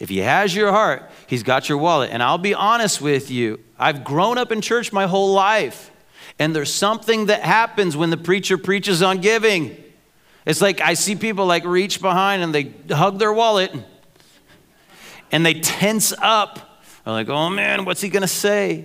[0.00, 2.10] If He has your heart, He's got your wallet.
[2.10, 5.90] And I'll be honest with you, I've grown up in church my whole life.
[6.38, 9.76] And there's something that happens when the preacher preaches on giving.
[10.46, 13.70] It's like I see people like reach behind and they hug their wallet
[15.30, 16.64] and they tense up.
[17.08, 18.84] They're like, oh man, what's he gonna say?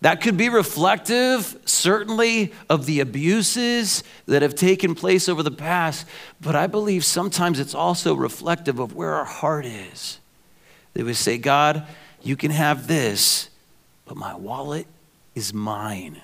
[0.00, 6.08] That could be reflective, certainly, of the abuses that have taken place over the past,
[6.40, 10.18] but I believe sometimes it's also reflective of where our heart is.
[10.94, 11.86] They would say, God,
[12.20, 13.48] you can have this,
[14.04, 14.88] but my wallet
[15.36, 16.20] is mine.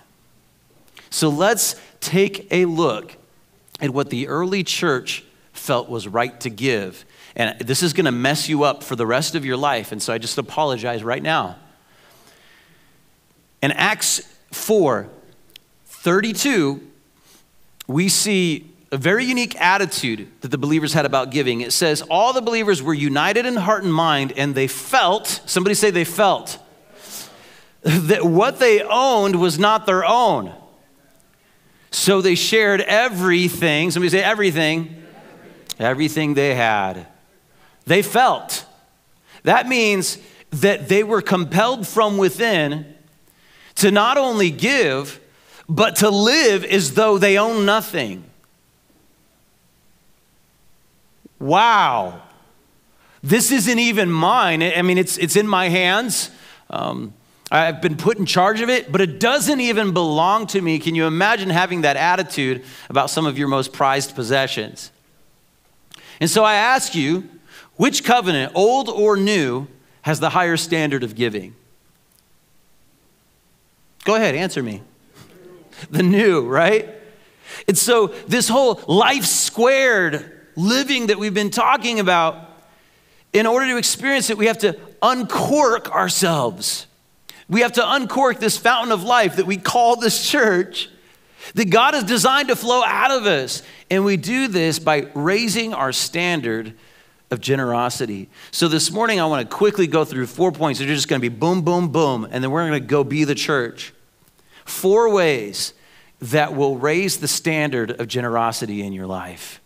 [1.08, 3.14] So let's take a look
[3.80, 7.04] at what the early church felt was right to give.
[7.34, 10.02] And this is going to mess you up for the rest of your life, and
[10.02, 11.56] so I just apologize right now.
[13.62, 15.08] In Acts 4
[15.84, 16.80] 32,
[17.86, 21.62] we see a very unique attitude that the believers had about giving.
[21.62, 25.74] It says, All the believers were united in heart and mind, and they felt, somebody
[25.74, 26.58] say they felt,
[27.82, 30.52] that what they owned was not their own.
[31.90, 33.90] So they shared everything.
[33.90, 35.04] Somebody say everything.
[35.78, 37.06] Everything they had.
[37.86, 38.64] They felt.
[39.44, 40.18] That means
[40.50, 42.94] that they were compelled from within
[43.76, 45.20] to not only give,
[45.68, 48.24] but to live as though they own nothing.
[51.38, 52.22] Wow.
[53.22, 54.62] This isn't even mine.
[54.62, 56.30] I mean, it's, it's in my hands.
[56.70, 57.14] Um,
[57.50, 60.78] I've been put in charge of it, but it doesn't even belong to me.
[60.78, 64.90] Can you imagine having that attitude about some of your most prized possessions?
[66.20, 67.28] And so I ask you,
[67.76, 69.66] which covenant, old or new,
[70.02, 71.54] has the higher standard of giving?
[74.04, 74.82] Go ahead, answer me.
[75.90, 76.88] The new, right?
[77.66, 82.36] And so, this whole life squared living that we've been talking about,
[83.32, 86.86] in order to experience it, we have to uncork ourselves.
[87.48, 90.88] We have to uncork this fountain of life that we call this church
[91.54, 93.62] that God has designed to flow out of us.
[93.90, 96.74] And we do this by raising our standard
[97.32, 98.28] of generosity.
[98.50, 100.78] So this morning, I want to quickly go through four points.
[100.78, 103.24] They're just going to be boom, boom, boom, and then we're going to go be
[103.24, 103.94] the church.
[104.66, 105.72] Four ways
[106.20, 109.60] that will raise the standard of generosity in your life.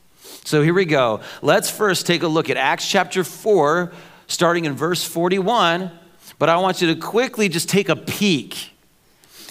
[0.45, 1.21] So here we go.
[1.43, 3.93] Let's first take a look at Acts chapter 4,
[4.29, 5.91] starting in verse 41.
[6.39, 8.71] But I want you to quickly just take a peek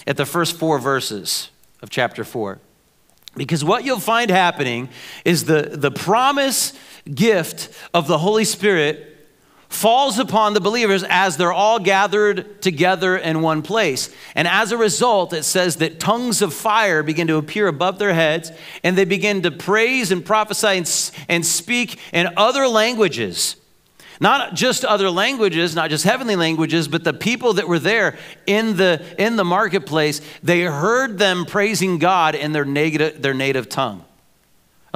[0.06, 1.50] at the first four verses
[1.82, 2.60] of chapter 4.
[3.36, 4.88] Because what you'll find happening
[5.24, 6.72] is the, the promise
[7.14, 9.14] gift of the Holy Spirit
[9.68, 14.14] falls upon the believers as they're all gathered together in one place.
[14.34, 18.14] And as a result, it says that tongues of fire begin to appear above their
[18.14, 18.52] heads,
[18.84, 23.56] and they begin to praise and prophesy and, and speak in other languages
[24.18, 28.16] not just other languages, not just heavenly languages, but the people that were there
[28.46, 33.68] in the, in the marketplace, they heard them praising God in their native, their native
[33.68, 34.05] tongue.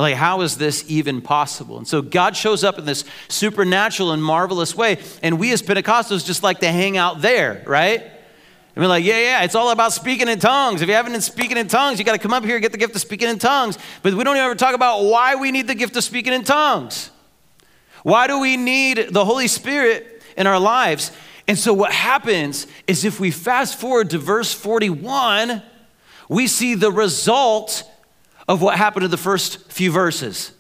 [0.01, 1.79] Like, how is this even possible?
[1.79, 4.99] And so God shows up in this supernatural and marvelous way.
[5.23, 8.01] And we as Pentecostals just like to hang out there, right?
[8.01, 10.81] And we're like, yeah, yeah, it's all about speaking in tongues.
[10.81, 12.73] If you haven't been speaking in tongues, you got to come up here and get
[12.73, 13.79] the gift of speaking in tongues.
[14.03, 17.11] But we don't ever talk about why we need the gift of speaking in tongues.
[18.03, 21.13] Why do we need the Holy Spirit in our lives?
[21.49, 25.63] And so, what happens is if we fast forward to verse 41,
[26.29, 27.83] we see the result
[28.51, 30.51] of what happened in the first few verses.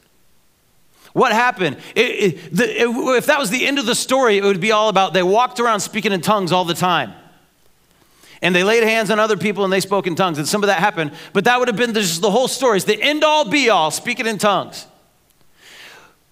[1.12, 1.76] What happened?
[1.96, 2.88] It, it, the, it,
[3.18, 5.58] if that was the end of the story, it would be all about they walked
[5.58, 7.12] around speaking in tongues all the time.
[8.42, 10.38] And they laid hands on other people and they spoke in tongues.
[10.38, 12.76] And some of that happened, but that would have been just the whole story.
[12.76, 14.86] It's the end all be all, speaking in tongues.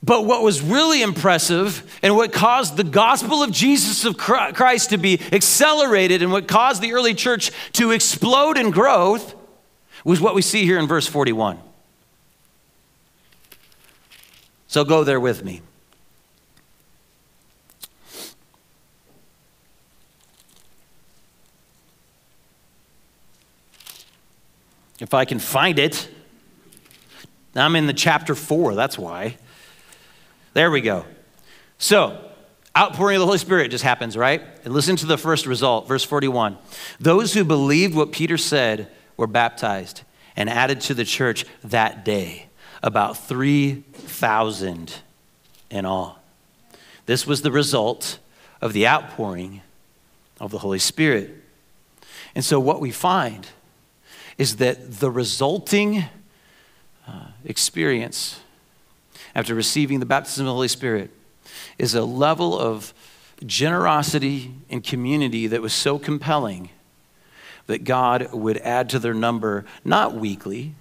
[0.00, 4.96] But what was really impressive and what caused the gospel of Jesus of Christ to
[4.96, 9.34] be accelerated and what caused the early church to explode in growth
[10.04, 11.58] was what we see here in verse 41.
[14.66, 15.62] So go there with me.
[25.00, 26.08] If I can find it.
[27.54, 29.36] I'm in the chapter 4, that's why.
[30.54, 31.04] There we go.
[31.78, 32.30] So,
[32.76, 34.42] outpouring of the Holy Spirit just happens, right?
[34.64, 36.58] And listen to the first result, verse 41.
[37.00, 40.02] Those who believed what Peter said were baptized
[40.34, 42.46] and added to the church that day,
[42.82, 44.94] about 3,000
[45.70, 46.22] in all.
[47.04, 48.18] This was the result
[48.62, 49.60] of the outpouring
[50.40, 51.34] of the Holy Spirit.
[52.34, 53.48] And so, what we find
[54.38, 56.04] is that the resulting
[57.06, 58.40] uh, experience
[59.34, 61.10] after receiving the baptism of the Holy Spirit
[61.78, 62.94] is a level of
[63.46, 66.70] generosity and community that was so compelling
[67.68, 70.74] that God would add to their number, not weekly,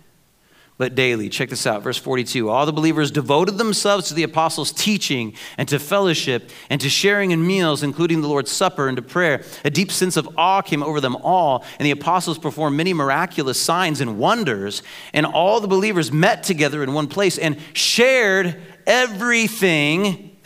[0.78, 1.28] but daily.
[1.28, 2.50] Check this out, verse 42.
[2.50, 7.32] All the believers devoted themselves to the apostles' teaching and to fellowship and to sharing
[7.32, 9.44] in meals, including the Lord's Supper and to prayer.
[9.66, 13.60] A deep sense of awe came over them all, and the apostles performed many miraculous
[13.60, 14.84] signs and wonders.
[15.14, 20.27] And all the believers met together in one place and shared everything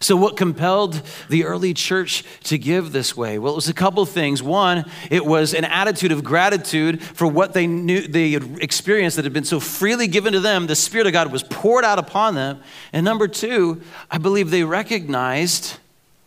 [0.00, 3.38] So, what compelled the early church to give this way?
[3.38, 4.42] Well, it was a couple things.
[4.42, 9.24] One, it was an attitude of gratitude for what they knew they had experienced that
[9.24, 10.66] had been so freely given to them.
[10.66, 12.60] The Spirit of God was poured out upon them.
[12.92, 15.78] And number two, I believe they recognized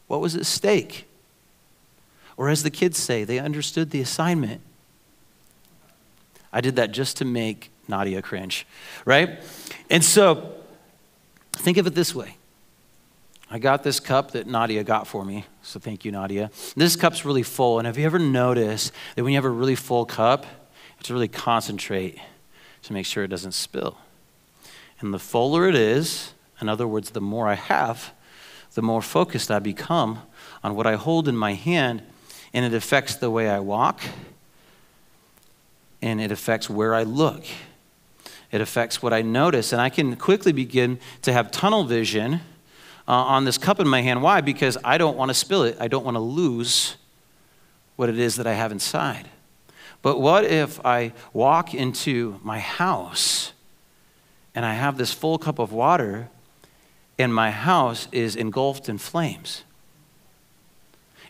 [0.07, 1.07] what was at stake.
[2.37, 4.61] Or, as the kids say, they understood the assignment.
[6.51, 8.65] I did that just to make Nadia cringe,
[9.05, 9.39] right?
[9.89, 10.55] And so,
[11.53, 12.37] think of it this way
[13.53, 15.45] I got this cup that Nadia got for me.
[15.61, 16.49] So thank you, Nadia.
[16.77, 17.79] This cup's really full.
[17.79, 21.03] And have you ever noticed that when you have a really full cup, you have
[21.03, 22.17] to really concentrate
[22.83, 23.97] to make sure it doesn't spill?
[25.01, 28.13] And the fuller it is, in other words, the more I have,
[28.73, 30.19] the more focused I become
[30.63, 32.03] on what I hold in my hand.
[32.53, 33.99] And it affects the way I walk,
[36.01, 37.43] and it affects where I look.
[38.49, 39.73] It affects what I notice.
[39.73, 42.39] And I can quickly begin to have tunnel vision
[43.07, 44.21] uh, on this cup in my hand.
[44.21, 44.41] Why?
[44.41, 45.77] Because I don't want to spill it.
[45.79, 46.95] I don't want to lose
[47.95, 49.29] what it is that I have inside.
[50.01, 53.53] But what if I walk into my house
[54.55, 56.29] and I have this full cup of water
[57.19, 59.63] and my house is engulfed in flames?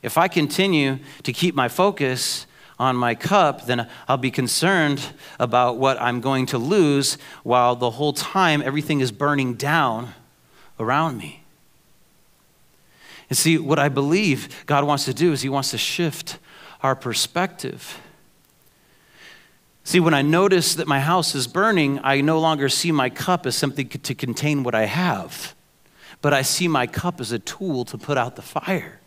[0.02, 2.48] If I continue to keep my focus
[2.80, 7.92] on my cup, then I'll be concerned about what I'm going to lose while the
[7.92, 10.14] whole time everything is burning down
[10.80, 11.41] around me.
[13.32, 16.38] And see, what I believe God wants to do is He wants to shift
[16.84, 17.98] our perspective.
[19.86, 23.46] See, when I notice that my house is burning, I no longer see my cup
[23.46, 25.56] as something to contain what I have,
[26.22, 29.00] but I see my cup as a tool to put out the fire.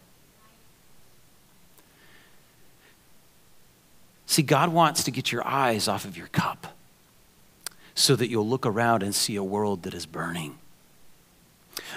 [4.25, 6.75] See, God wants to get your eyes off of your cup
[7.95, 10.57] so that you'll look around and see a world that is burning.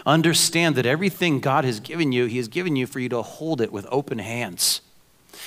[0.06, 3.62] Understand that everything God has given you, He has given you for you to hold
[3.62, 4.82] it with open hands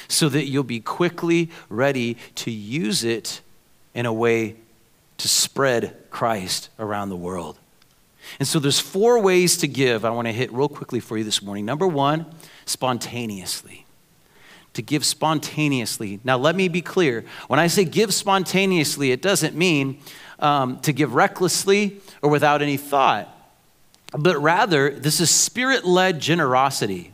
[0.08, 3.40] so that you'll be quickly ready to use it
[3.94, 4.56] in a way
[5.18, 7.58] to spread Christ around the world.
[8.38, 11.24] And so there's four ways to give I want to hit real quickly for you
[11.24, 11.64] this morning.
[11.64, 12.26] Number one,
[12.64, 13.86] spontaneously.
[14.74, 16.20] To give spontaneously.
[16.22, 17.24] Now, let me be clear.
[17.48, 20.00] When I say give spontaneously, it doesn't mean
[20.38, 23.39] um, to give recklessly or without any thought
[24.12, 27.12] but rather, this is spirit led generosity.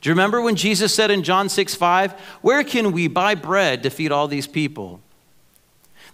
[0.00, 2.12] Do you remember when Jesus said in John 6 5,
[2.42, 5.00] Where can we buy bread to feed all these people?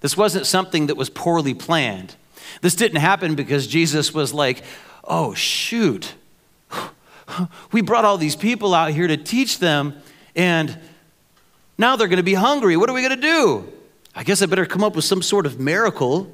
[0.01, 2.15] This wasn't something that was poorly planned.
[2.61, 4.63] This didn't happen because Jesus was like,
[5.05, 6.15] Oh, shoot.
[7.73, 9.95] We brought all these people out here to teach them,
[10.35, 10.79] and
[11.77, 12.77] Now they're going to be hungry.
[12.77, 13.73] What are we going to do?
[14.15, 16.33] I guess I better come up with some sort of miracle.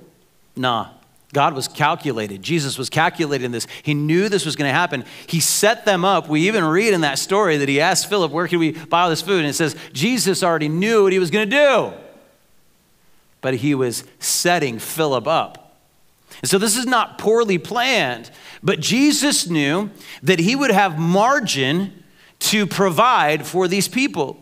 [0.56, 0.88] Nah,
[1.34, 2.42] God was calculated.
[2.42, 3.66] Jesus was calculating this.
[3.82, 5.04] He knew this was going to happen.
[5.26, 6.28] He set them up.
[6.28, 9.10] We even read in that story that he asked Philip, Where can we buy all
[9.10, 9.40] this food?
[9.40, 11.92] And it says, Jesus already knew what he was going to do.
[13.42, 15.76] But he was setting Philip up.
[16.40, 18.30] And so this is not poorly planned,
[18.62, 19.90] but Jesus knew
[20.22, 22.02] that he would have margin
[22.40, 24.38] to provide for these people.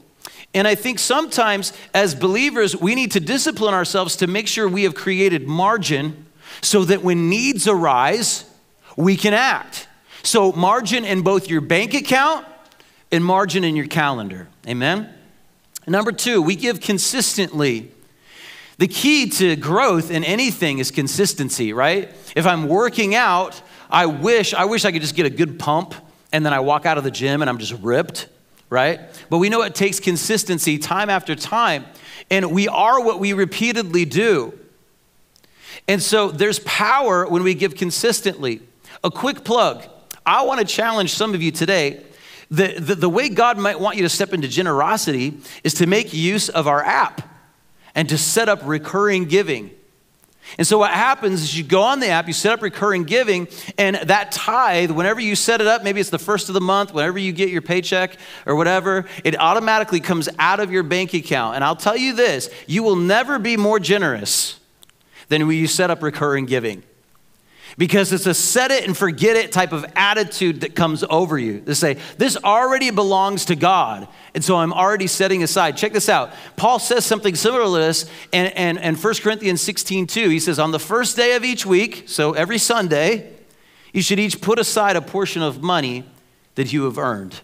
[0.54, 4.82] And I think sometimes as believers, we need to discipline ourselves to make sure we
[4.82, 6.26] have created margin
[6.62, 8.44] so that when needs arise,
[8.96, 9.88] we can act.
[10.22, 12.46] So, margin in both your bank account
[13.10, 14.48] and margin in your calendar.
[14.66, 15.12] Amen?
[15.86, 17.90] Number two, we give consistently.
[18.78, 22.08] The key to growth in anything is consistency, right?
[22.34, 23.60] If I'm working out,
[23.90, 25.94] I wish I wish I could just get a good pump
[26.32, 28.28] and then I walk out of the gym and I'm just ripped,
[28.70, 29.00] right?
[29.28, 31.84] But we know it takes consistency time after time,
[32.30, 34.58] and we are what we repeatedly do.
[35.88, 38.60] And so there's power when we give consistently.
[39.04, 39.84] A quick plug
[40.24, 42.02] I want to challenge some of you today.
[42.50, 46.12] The, the, the, way God might want you to step into generosity is to make
[46.12, 47.22] use of our app
[47.94, 49.70] and to set up recurring giving.
[50.58, 53.48] And so what happens is you go on the app, you set up recurring giving,
[53.78, 56.92] and that tithe, whenever you set it up, maybe it's the first of the month,
[56.92, 61.54] whenever you get your paycheck or whatever, it automatically comes out of your bank account.
[61.56, 64.60] And I'll tell you this you will never be more generous
[65.32, 66.82] than when you set up recurring giving.
[67.78, 71.60] Because it's a set it and forget it type of attitude that comes over you.
[71.62, 74.08] To say, this already belongs to God.
[74.34, 75.78] And so I'm already setting aside.
[75.78, 76.34] Check this out.
[76.56, 80.28] Paul says something similar to this in, in, in 1 Corinthians 16 2.
[80.28, 83.32] He says, On the first day of each week, so every Sunday,
[83.94, 86.04] you should each put aside a portion of money
[86.56, 87.40] that you have earned.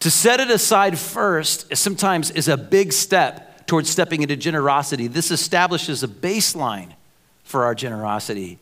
[0.00, 5.06] To set it aside first sometimes is a big step towards stepping into generosity.
[5.06, 6.92] This establishes a baseline
[7.44, 8.58] for our generosity.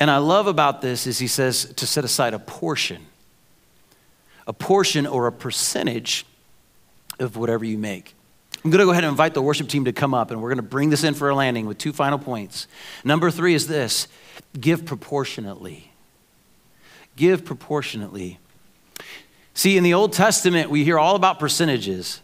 [0.00, 3.06] And I love about this is he says to set aside a portion,
[4.46, 6.26] a portion or a percentage
[7.18, 8.14] of whatever you make.
[8.64, 10.48] I'm going to go ahead and invite the worship team to come up, and we're
[10.48, 12.66] going to bring this in for a landing with two final points.
[13.04, 14.08] Number three is this
[14.58, 15.90] give proportionately.
[17.16, 18.38] Give proportionately.
[19.52, 22.20] See, in the Old Testament, we hear all about percentages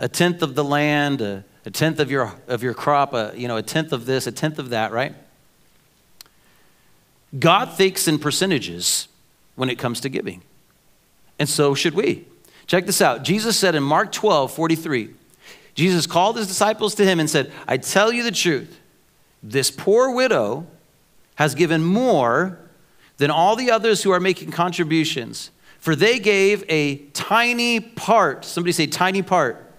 [0.00, 3.46] a tenth of the land, a, a tenth of your, of your crop, a, you
[3.46, 5.14] know, a tenth of this, a tenth of that, right?
[7.38, 9.06] God thinks in percentages
[9.54, 10.42] when it comes to giving.
[11.38, 12.24] And so should we.
[12.66, 13.22] Check this out.
[13.22, 15.10] Jesus said in Mark 12, 43,
[15.74, 18.80] Jesus called his disciples to him and said, I tell you the truth.
[19.42, 20.66] This poor widow
[21.36, 22.58] has given more
[23.18, 28.44] than all the others who are making contributions, for they gave a tiny part.
[28.44, 29.69] Somebody say, tiny part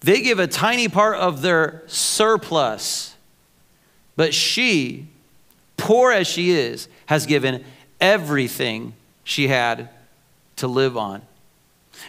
[0.00, 3.16] they give a tiny part of their surplus.
[4.16, 5.08] But she,
[5.76, 7.64] poor as she is, has given
[8.00, 8.94] everything
[9.24, 9.88] she had
[10.56, 11.22] to live on.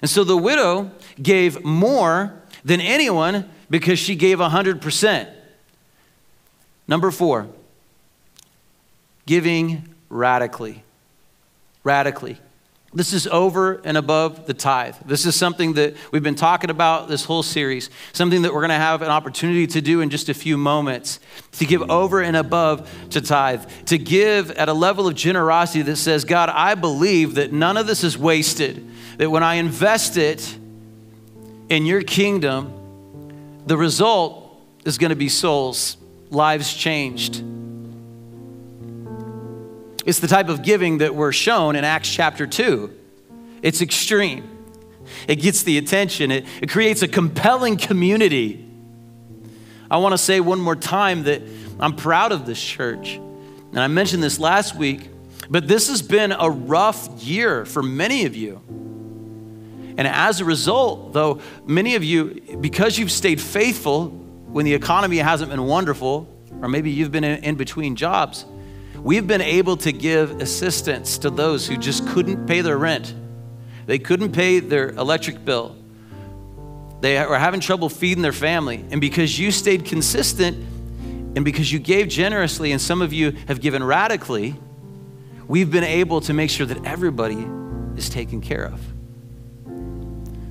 [0.02, 2.34] And so the widow gave more
[2.64, 5.30] than anyone because she gave 100%.
[6.88, 7.48] Number four,
[9.26, 10.84] giving radically.
[11.84, 12.40] Radically.
[12.92, 14.96] This is over and above the tithe.
[15.06, 18.70] This is something that we've been talking about this whole series, something that we're going
[18.70, 21.20] to have an opportunity to do in just a few moments.
[21.54, 25.98] To give over and above to tithe, to give at a level of generosity that
[25.98, 30.58] says, God, I believe that none of this is wasted, that when I invest it
[31.70, 35.98] in your kingdom, the result is going to be souls,
[36.32, 37.44] lives changed.
[40.10, 42.91] It's the type of giving that we're shown in Acts chapter 2.
[43.62, 44.49] It's extreme,
[45.28, 48.68] it gets the attention, it, it creates a compelling community.
[49.91, 51.43] I want to say one more time that
[51.80, 53.18] I'm proud of this church.
[53.18, 55.12] And I mentioned this last week,
[55.47, 58.64] but this has been a rough year for many of you.
[59.95, 65.18] And as a result, though, many of you, because you've stayed faithful when the economy
[65.18, 66.28] hasn't been wonderful,
[66.64, 68.45] or maybe you've been in, in between jobs,
[69.02, 73.14] We've been able to give assistance to those who just couldn't pay their rent.
[73.86, 75.76] They couldn't pay their electric bill.
[77.02, 78.86] They were having trouble feeding their family.
[78.91, 80.58] And because you stayed consistent
[81.36, 84.56] and because you gave generously, and some of you have given radically,
[85.47, 87.47] we've been able to make sure that everybody
[87.95, 88.82] is taken care of.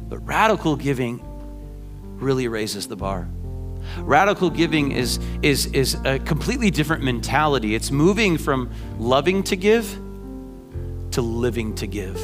[0.09, 1.21] But radical giving
[2.19, 3.29] really raises the bar.
[3.99, 7.75] Radical giving is, is, is a completely different mentality.
[7.75, 9.99] It's moving from loving to give
[11.13, 12.17] to living to give.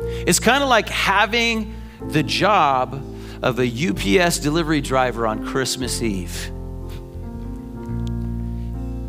[0.00, 1.74] It's kind of like having
[2.08, 3.02] the job
[3.42, 6.50] of a UPS delivery driver on Christmas Eve.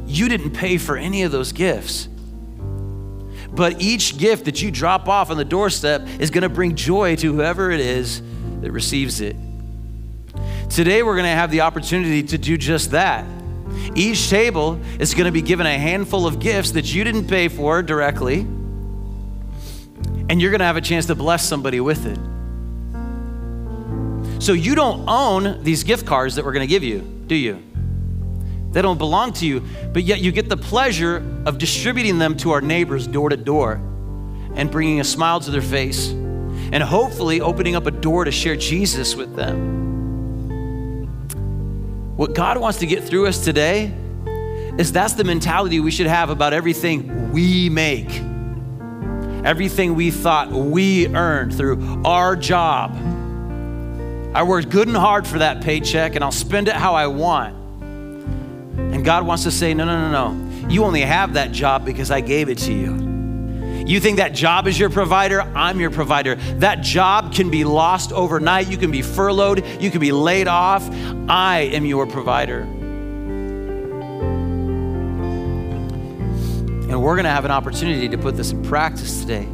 [0.07, 2.07] You didn't pay for any of those gifts.
[3.53, 7.16] But each gift that you drop off on the doorstep is going to bring joy
[7.18, 8.22] to whoever it is
[8.62, 9.36] that receives it.
[10.72, 13.26] Today, we're going to have the opportunity to do just that.
[13.93, 17.49] Each table is going to be given a handful of gifts that you didn't pay
[17.49, 18.39] for directly,
[20.30, 22.17] and you're going to have a chance to bless somebody with it.
[24.41, 27.61] So, you don't own these gift cards that we're going to give you, do you?
[28.72, 29.61] They don't belong to you,
[29.91, 33.74] but yet you get the pleasure of distributing them to our neighbors door to door
[34.55, 38.55] and bringing a smile to their face and hopefully opening up a door to share
[38.55, 39.90] Jesus with them.
[42.22, 43.91] What God wants to get through us today
[44.78, 48.11] is that's the mentality we should have about everything we make,
[49.43, 52.95] everything we thought we earned through our job.
[54.36, 57.55] I worked good and hard for that paycheck and I'll spend it how I want.
[57.55, 60.69] And God wants to say, no, no, no, no.
[60.69, 63.11] You only have that job because I gave it to you.
[63.91, 65.41] You think that job is your provider?
[65.41, 66.35] I'm your provider.
[66.35, 68.69] That job can be lost overnight.
[68.69, 69.65] You can be furloughed.
[69.81, 70.89] You can be laid off.
[71.27, 72.61] I am your provider.
[76.89, 79.45] And we're going to have an opportunity to put this in practice today.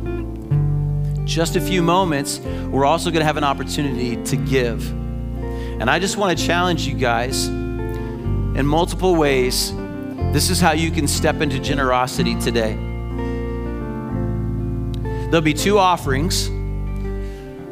[1.25, 4.87] Just a few moments, we're also going to have an opportunity to give.
[4.87, 9.73] And I just want to challenge you guys in multiple ways.
[10.31, 12.96] This is how you can step into generosity today.
[15.29, 16.49] There'll be two offerings.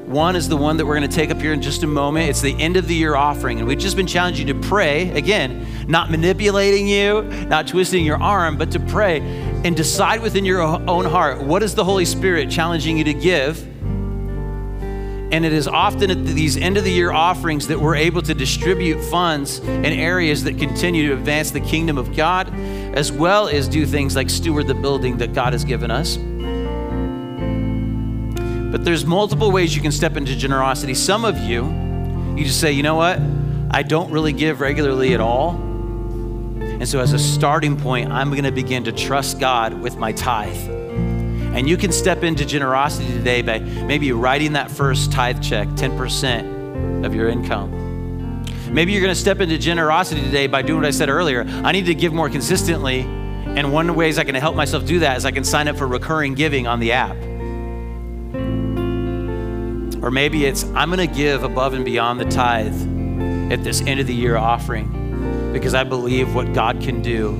[0.08, 2.30] One is the one that we're going to take up here in just a moment.
[2.30, 3.60] It's the end of the year offering.
[3.60, 8.22] And we've just been challenging you to pray, again, not manipulating you, not twisting your
[8.22, 12.50] arm, but to pray and decide within your own heart what is the Holy Spirit
[12.52, 13.66] challenging you to give
[15.32, 18.34] and it is often at these end of the year offerings that we're able to
[18.34, 22.54] distribute funds in areas that continue to advance the kingdom of God,
[22.96, 26.18] as well as do things like steward the building that God has given us.
[28.76, 30.96] But there's multiple ways you can step into generosity.
[30.96, 31.64] Some of you,
[32.36, 33.22] you just say, you know what?
[33.72, 35.52] I don't really give regularly at all.
[35.52, 40.12] And so, as a starting point, I'm going to begin to trust God with my
[40.12, 40.58] tithe.
[41.56, 47.06] And you can step into generosity today by maybe writing that first tithe check, 10%
[47.06, 48.44] of your income.
[48.70, 51.46] Maybe you're going to step into generosity today by doing what I said earlier.
[51.64, 53.04] I need to give more consistently.
[53.04, 55.70] And one of the ways I can help myself do that is I can sign
[55.70, 57.16] up for recurring giving on the app.
[60.06, 62.80] Or maybe it's I'm going to give above and beyond the tithe
[63.52, 67.32] at this end of the year offering because I believe what God can do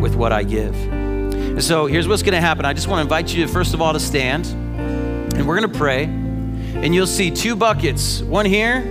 [0.00, 0.76] with what I give.
[0.76, 2.64] And so here's what's going to happen.
[2.64, 5.76] I just want to invite you, first of all, to stand, and we're going to
[5.76, 6.04] pray.
[6.04, 8.84] And you'll see two buckets, one here,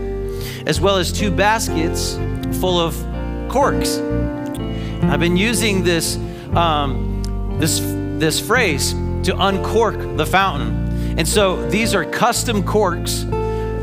[0.65, 2.15] as well as two baskets
[2.59, 2.93] full of
[3.49, 3.99] corks.
[5.03, 6.17] I've been using this,
[6.55, 7.23] um,
[7.57, 7.79] this,
[8.19, 8.91] this phrase
[9.23, 10.86] to uncork the fountain.
[11.17, 13.25] And so these are custom corks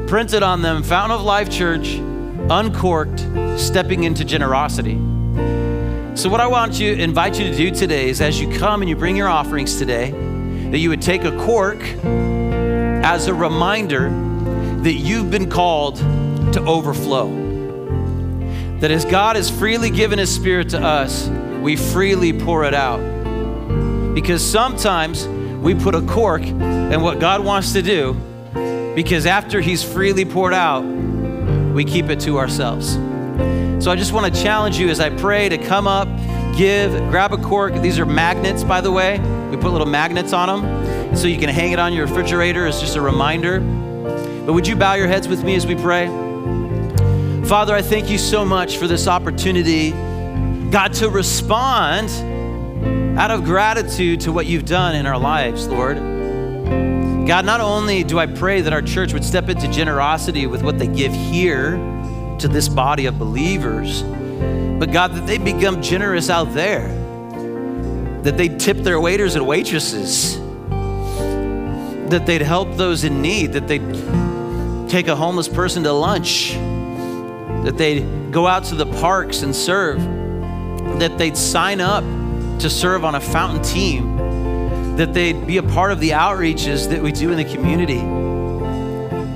[0.06, 1.96] printed on them, Fountain of Life Church,
[2.48, 3.26] uncorked,
[3.58, 4.94] stepping into generosity.
[6.14, 8.88] So, what I want to invite you to do today is as you come and
[8.88, 10.12] you bring your offerings today,
[10.70, 11.82] that you would take a cork
[13.04, 14.10] as a reminder
[14.82, 17.28] that you've been called to overflow.
[18.78, 21.28] That as God has freely given His Spirit to us,
[21.60, 23.00] we freely pour it out.
[24.14, 25.26] Because sometimes
[25.64, 28.12] we put a cork in what God wants to do,
[28.94, 32.92] because after He's freely poured out, we keep it to ourselves.
[33.82, 36.06] So I just want to challenge you as I pray to come up,
[36.54, 37.72] give, grab a cork.
[37.80, 39.18] These are magnets, by the way.
[39.48, 42.78] We put little magnets on them so you can hang it on your refrigerator as
[42.78, 43.60] just a reminder.
[43.60, 46.08] But would you bow your heads with me as we pray?
[47.46, 49.92] Father, I thank you so much for this opportunity,
[50.70, 52.10] God, to respond
[53.16, 55.96] out of gratitude to what you've done in our lives, Lord.
[57.26, 60.78] God, not only do I pray that our church would step into generosity with what
[60.78, 61.76] they give here,
[62.38, 66.88] to this body of believers, but God, that they become generous out there,
[68.22, 70.38] that they tip their waiters and waitresses,
[72.10, 76.52] that they'd help those in need, that they'd take a homeless person to lunch,
[77.64, 79.98] that they'd go out to the parks and serve,
[80.98, 82.04] that they'd sign up
[82.60, 87.02] to serve on a fountain team, that they'd be a part of the outreaches that
[87.02, 88.00] we do in the community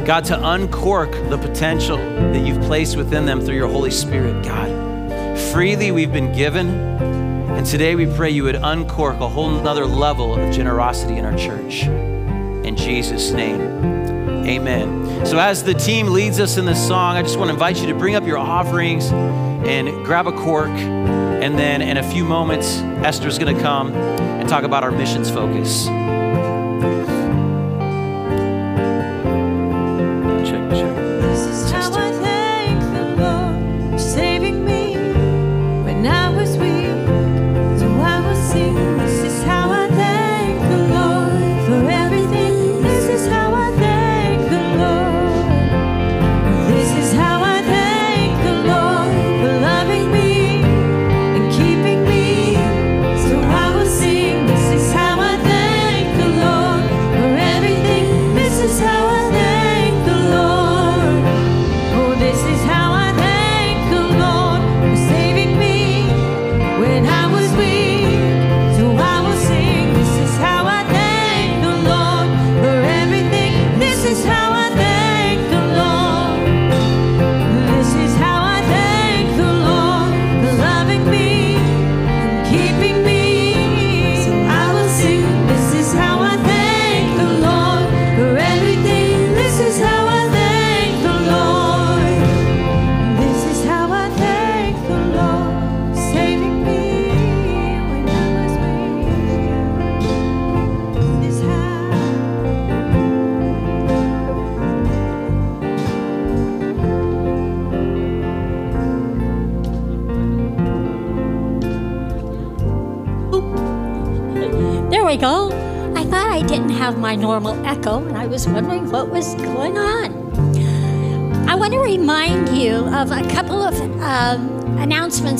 [0.09, 5.39] God, to uncork the potential that you've placed within them through your Holy Spirit, God.
[5.53, 10.35] Freely we've been given, and today we pray you would uncork a whole nother level
[10.35, 11.83] of generosity in our church.
[11.83, 13.61] In Jesus' name,
[14.47, 15.27] Amen.
[15.27, 17.87] So, as the team leads us in this song, I just want to invite you
[17.89, 20.71] to bring up your offerings and grab a cork.
[21.41, 25.30] And then, in a few moments, Esther's going to come and talk about our missions
[25.30, 25.86] focus.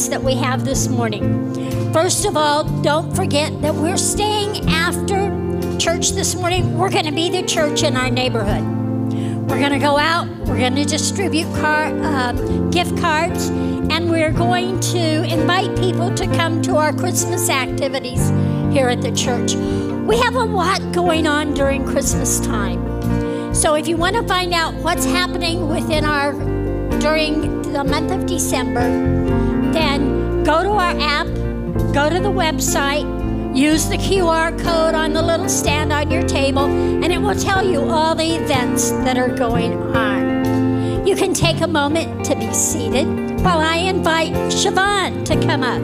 [0.09, 1.93] That we have this morning.
[1.93, 5.29] First of all, don't forget that we're staying after
[5.79, 6.77] church this morning.
[6.77, 8.63] We're going to be the church in our neighborhood.
[9.49, 14.33] We're going to go out, we're going to distribute car, um, gift cards, and we're
[14.33, 18.29] going to invite people to come to our Christmas activities
[18.73, 19.55] here at the church.
[20.07, 23.55] We have a lot going on during Christmas time.
[23.55, 26.33] So if you want to find out what's happening within our
[26.99, 31.27] during the month of December, then go to our app,
[31.95, 33.07] go to the website,
[33.57, 37.65] use the QR code on the little stand on your table, and it will tell
[37.65, 41.07] you all the events that are going on.
[41.07, 43.07] You can take a moment to be seated
[43.45, 45.83] while I invite Siobhan to come up.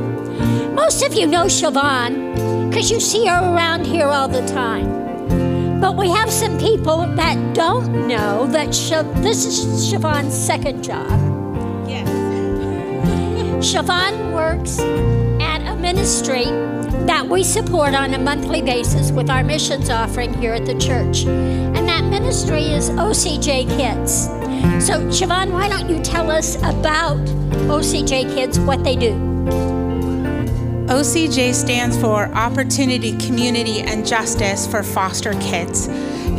[0.75, 5.81] Most of you know Siobhan because you see her around here all the time.
[5.81, 8.69] But we have some people that don't know that
[9.23, 11.34] this is Siobhan's second job.
[13.65, 14.79] Siobhan works
[15.41, 16.45] at a ministry
[17.07, 21.25] that we support on a monthly basis with our missions offering here at the church.
[21.25, 24.27] And that ministry is OCJ Kids.
[24.87, 27.17] So, Siobhan, why don't you tell us about
[27.67, 29.15] OCJ Kids, what they do?
[30.87, 35.89] OCJ stands for Opportunity, Community, and Justice for Foster Kids.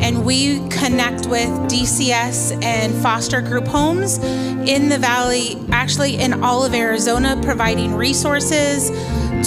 [0.01, 6.63] And we connect with DCS and foster group homes in the valley, actually in all
[6.63, 8.89] of Arizona, providing resources,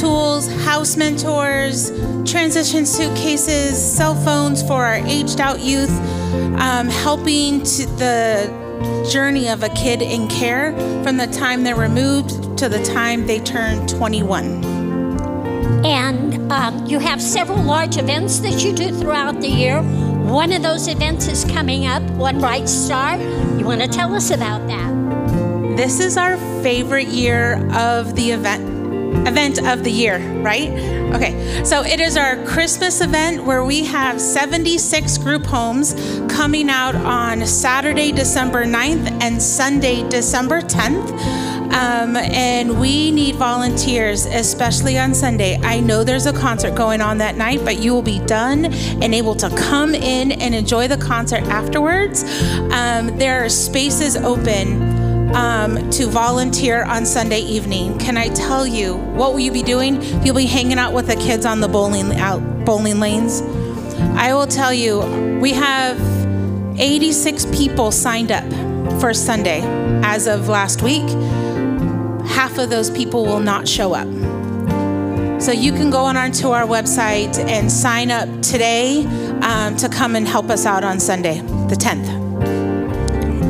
[0.01, 1.91] tools, house mentors,
[2.30, 5.91] transition suitcases, cell phones for our aged out youth,
[6.61, 8.68] um, helping to the
[9.11, 10.72] journey of a kid in care
[11.03, 14.64] from the time they're removed to the time they turn 21.
[15.84, 19.80] And um, you have several large events that you do throughout the year.
[20.29, 23.16] One of those events is coming up, One Bright Star.
[23.16, 25.74] You want to tell us about that?
[25.74, 28.76] This is our favorite year of the event
[29.26, 30.68] event of the year, right?
[31.14, 31.64] Okay.
[31.64, 35.95] So it is our Christmas event where we have 76 group homes
[36.29, 41.47] coming out on Saturday, December 9th and Sunday, December 10th.
[41.73, 45.59] Um, and we need volunteers, especially on Sunday.
[45.62, 49.14] I know there's a concert going on that night, but you will be done and
[49.14, 52.25] able to come in and enjoy the concert afterwards.
[52.73, 54.99] Um, there are spaces open
[55.35, 57.99] um, to volunteer on Sunday evening.
[57.99, 60.03] Can I tell you what will you be doing?
[60.25, 63.43] You'll be hanging out with the kids on the bowling out bowling lanes.
[64.16, 65.01] I will tell you,
[65.41, 65.99] we have
[66.79, 68.45] 86 people signed up
[69.01, 69.62] for Sunday
[70.03, 71.07] as of last week.
[72.29, 74.07] Half of those people will not show up.
[75.41, 79.05] So you can go on to our website and sign up today
[79.43, 82.09] um, to come and help us out on Sunday, the 10th.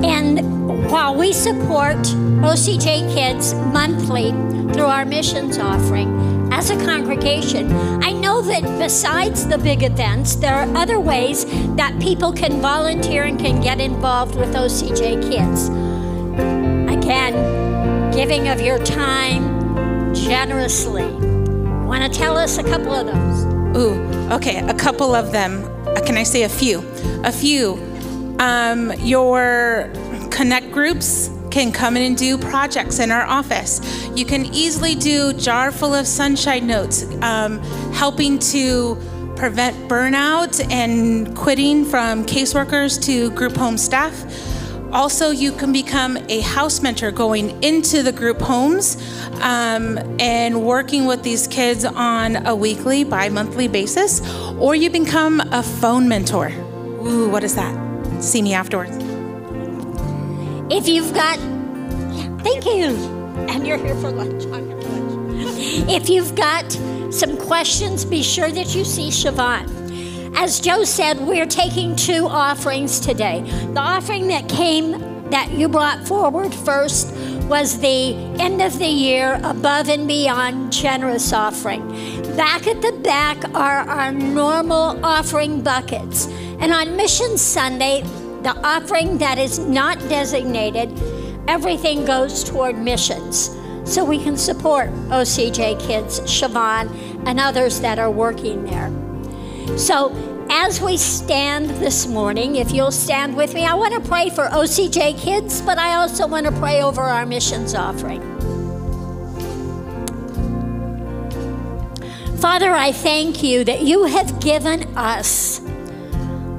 [0.05, 4.31] And while we support OCJ Kids monthly
[4.73, 7.71] through our missions offering, as a congregation.
[8.03, 11.45] I know that besides the big events, there are other ways
[11.77, 15.69] that people can volunteer and can get involved with OCJ Kids.
[16.93, 17.58] Again,
[18.19, 21.07] giving of your time generously.
[21.87, 23.77] Want to tell us a couple of those?
[23.77, 23.95] Ooh,
[24.33, 25.63] okay, a couple of them.
[25.87, 26.81] Uh, Can I say a few?
[27.23, 27.75] A few.
[28.41, 29.89] Um, your
[30.33, 33.81] connect groups can come in and do projects in our office.
[34.17, 37.63] You can easily do jar full of sunshine notes, um,
[37.93, 38.97] helping to
[39.37, 44.13] prevent burnout and quitting from caseworkers to group home staff.
[44.93, 48.97] Also, you can become a house mentor going into the group homes
[49.43, 54.23] um, and working with these kids on a weekly, bi monthly basis,
[54.59, 56.49] or you become a phone mentor.
[57.07, 57.75] Ooh, what is that?
[58.23, 58.97] See me afterwards.
[60.71, 61.39] If you've got,
[62.43, 62.97] thank you,
[63.49, 64.45] and you're here for lunch.
[64.45, 65.89] Here for lunch.
[65.89, 66.73] If you've got
[67.11, 69.78] some questions, be sure that you see Siobhan.
[70.41, 73.41] As Joe said, we're taking two offerings today.
[73.75, 74.93] The offering that came,
[75.31, 77.13] that you brought forward first,
[77.49, 81.89] was the end of the year above and beyond generous offering.
[82.37, 86.29] Back at the back are our normal offering buckets.
[86.61, 88.03] And on Mission Sunday,
[88.43, 90.89] the offering that is not designated,
[91.49, 93.57] everything goes toward missions.
[93.85, 98.89] So we can support OCJ Kids, Siobhan, and others that are working there.
[99.77, 100.09] So,
[100.61, 104.49] as we stand this morning, if you'll stand with me, I want to pray for
[104.49, 108.21] OCJ kids, but I also want to pray over our missions offering.
[112.39, 115.61] Father, I thank you that you have given us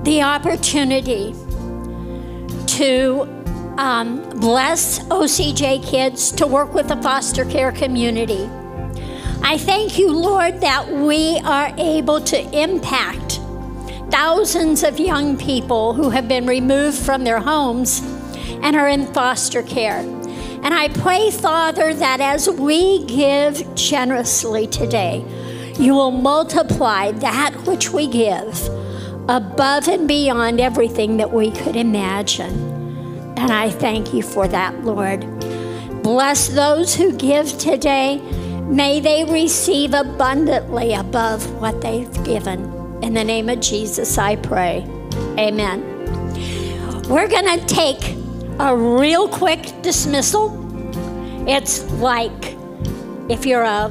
[0.03, 1.33] the opportunity
[2.77, 3.27] to
[3.77, 8.49] um, bless OCJ kids to work with the foster care community.
[9.43, 13.41] I thank you, Lord, that we are able to impact
[14.11, 18.01] thousands of young people who have been removed from their homes
[18.61, 19.99] and are in foster care.
[20.61, 25.23] And I pray, Father, that as we give generously today,
[25.79, 28.67] you will multiply that which we give
[29.29, 32.67] above and beyond everything that we could imagine.
[33.37, 35.21] And I thank you for that, Lord.
[36.03, 38.19] Bless those who give today.
[38.63, 42.78] May they receive abundantly above what they've given.
[43.01, 44.85] In the name of Jesus, I pray.
[45.37, 45.81] Amen.
[47.09, 48.17] We're going to take
[48.59, 50.53] a real quick dismissal.
[51.47, 52.55] It's like
[53.29, 53.89] if you're a